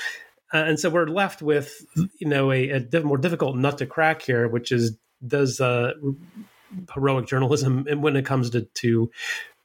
[0.53, 1.85] Uh, and so we're left with,
[2.19, 5.93] you know, a, a, more difficult nut to crack here, which is does uh,
[6.93, 9.09] heroic journalism, and when it comes to, to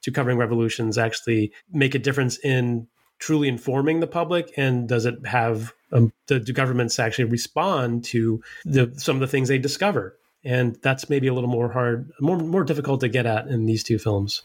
[0.02, 2.86] to covering revolutions actually make a difference in
[3.18, 8.40] truly informing the public and does it have um, the, the, governments actually respond to
[8.64, 12.38] the, some of the things they discover and that's maybe a little more hard more
[12.38, 14.42] more difficult to get at in these two films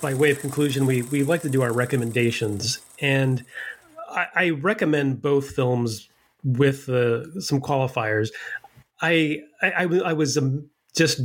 [0.00, 3.44] by way of conclusion we we like to do our recommendations and
[4.10, 6.08] I, I recommend both films
[6.42, 8.30] with uh, some qualifiers.
[9.00, 11.20] I I, I, was um, just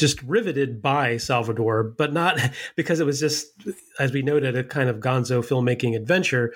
[0.00, 2.40] just riveted by Salvador, but not
[2.76, 3.52] because it was just,
[3.98, 6.52] as we noted, a kind of gonzo filmmaking adventure.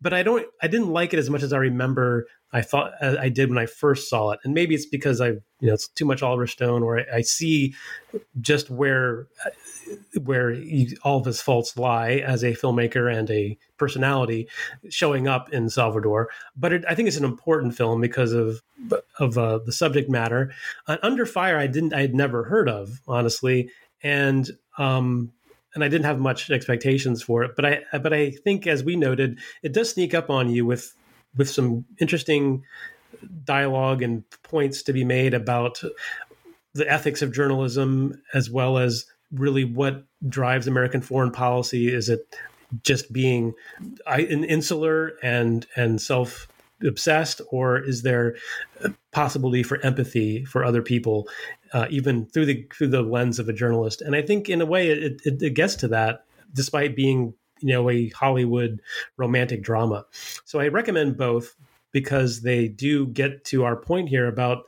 [0.00, 3.16] But I don't, I didn't like it as much as I remember I thought uh,
[3.20, 5.88] I did when I first saw it, and maybe it's because I, you know, it's
[5.88, 7.74] too much Oliver Stone, or I, I see
[8.40, 9.26] just where
[10.22, 14.48] where he, all of his faults lie as a filmmaker and a personality
[14.88, 16.28] showing up in Salvador.
[16.56, 18.62] But it, I think it's an important film because of
[19.18, 20.52] of uh, the subject matter.
[20.86, 23.70] Uh, Under Fire, I didn't, I had never heard of honestly,
[24.02, 25.32] and um,
[25.76, 27.54] and I didn't have much expectations for it.
[27.54, 30.96] But I but I think, as we noted, it does sneak up on you with
[31.36, 32.64] with some interesting
[33.44, 35.82] dialogue and points to be made about
[36.72, 41.92] the ethics of journalism as well as really what drives American foreign policy.
[41.92, 42.34] Is it
[42.82, 43.52] just being
[44.18, 46.48] insular and and self
[46.82, 48.36] obsessed, or is there
[49.12, 51.28] possibility for empathy for other people,
[51.76, 54.00] uh, even through the through the lens of a journalist?
[54.00, 56.24] And I think in a way it, it, it gets to that,
[56.54, 58.80] despite being you know a Hollywood
[59.18, 60.06] romantic drama.
[60.44, 61.54] So I recommend both
[61.92, 64.64] because they do get to our point here about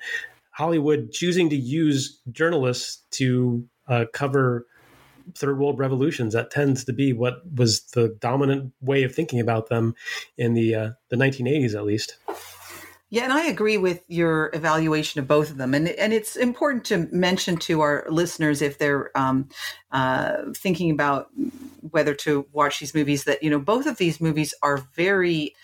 [0.50, 4.66] Hollywood choosing to use journalists to uh, cover
[5.34, 6.34] third world revolutions.
[6.34, 9.94] That tends to be what was the dominant way of thinking about them
[10.36, 12.18] in the uh, the 1980s, at least.
[13.10, 16.84] Yeah, and I agree with your evaluation of both of them, and and it's important
[16.86, 19.48] to mention to our listeners if they're um,
[19.92, 21.28] uh, thinking about
[21.90, 25.54] whether to watch these movies that you know both of these movies are very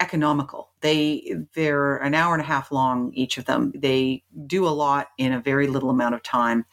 [0.00, 0.70] economical.
[0.80, 3.72] They they're an hour and a half long each of them.
[3.76, 6.66] They do a lot in a very little amount of time,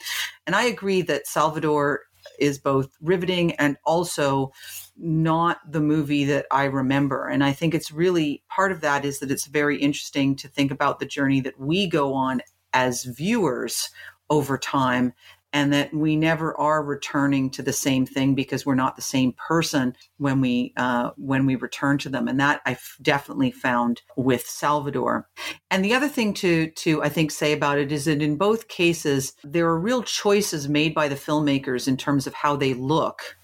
[0.47, 2.01] and I agree that Salvador
[2.39, 4.51] is both riveting and also
[4.97, 7.27] not the movie that I remember.
[7.27, 10.71] And I think it's really part of that is that it's very interesting to think
[10.71, 12.41] about the journey that we go on
[12.73, 13.89] as viewers
[14.29, 15.13] over time
[15.55, 19.31] and that we never are returning to the same thing because we're not the same
[19.33, 24.45] person when we uh, when we return to them and that i've definitely found with
[24.45, 25.29] salvador
[25.71, 28.67] and the other thing to to i think say about it is that in both
[28.67, 33.37] cases there are real choices made by the filmmakers in terms of how they look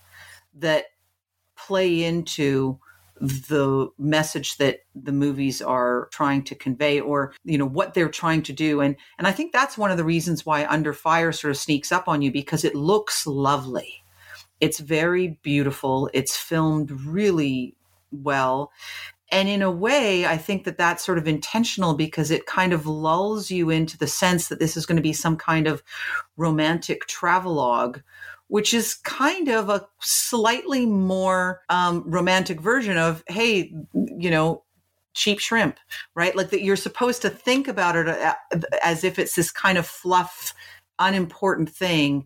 [0.54, 0.86] that
[1.68, 2.80] play into
[3.22, 8.42] the message that the movies are trying to convey or you know what they're trying
[8.42, 11.52] to do and and I think that's one of the reasons why Under Fire sort
[11.52, 14.04] of sneaks up on you because it looks lovely.
[14.60, 16.10] It's very beautiful.
[16.14, 17.76] It's filmed really
[18.12, 18.72] well.
[19.32, 22.86] And in a way, I think that that's sort of intentional because it kind of
[22.86, 25.82] lulls you into the sense that this is going to be some kind of
[26.36, 28.02] romantic travelogue
[28.52, 34.62] which is kind of a slightly more um, romantic version of, hey, you know,
[35.14, 35.80] cheap shrimp,
[36.16, 36.36] right?
[36.36, 38.36] Like that you're supposed to think about it uh,
[38.84, 40.54] as if it's this kind of fluff,
[41.00, 42.26] unimportant thing.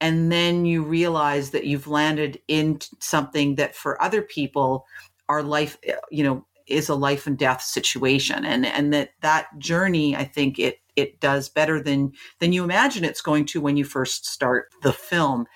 [0.00, 4.86] And then you realize that you've landed in something that for other people,
[5.28, 8.46] our life, uh, you know, is a life and death situation.
[8.46, 13.04] And, and that that journey, I think it, it does better than, than you imagine
[13.04, 15.46] it's going to when you first start the film.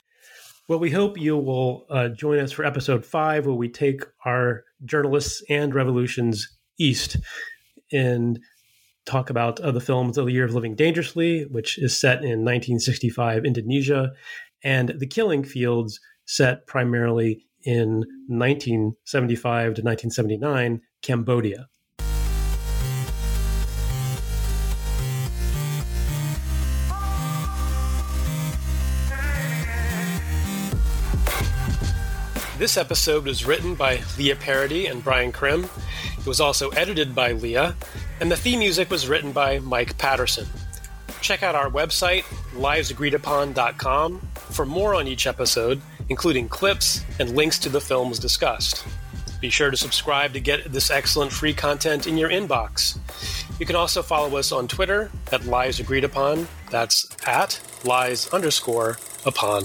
[0.73, 4.65] Well, we hope you will uh, join us for episode five, where we take our
[4.87, 6.49] journalists and revolutions
[6.79, 7.19] east
[7.93, 8.41] and
[9.05, 12.43] talk about uh, the films of the Year of Living Dangerously, which is set in
[12.43, 14.13] 1965 Indonesia,
[14.65, 21.69] and The Killing Fields, set primarily in 1975 to 1979 Cambodia.
[32.63, 35.69] This episode was written by Leah Parody and Brian Crim.
[36.17, 37.75] It was also edited by Leah,
[38.21, 40.47] and the theme music was written by Mike Patterson.
[41.21, 42.23] Check out our website,
[42.55, 48.87] liesagreedupon.com, for more on each episode, including clips and links to the films discussed.
[49.41, 52.97] Be sure to subscribe to get this excellent free content in your inbox.
[53.59, 56.47] You can also follow us on Twitter at Lies Agreed Upon.
[56.71, 59.65] That's at lies underscore upon.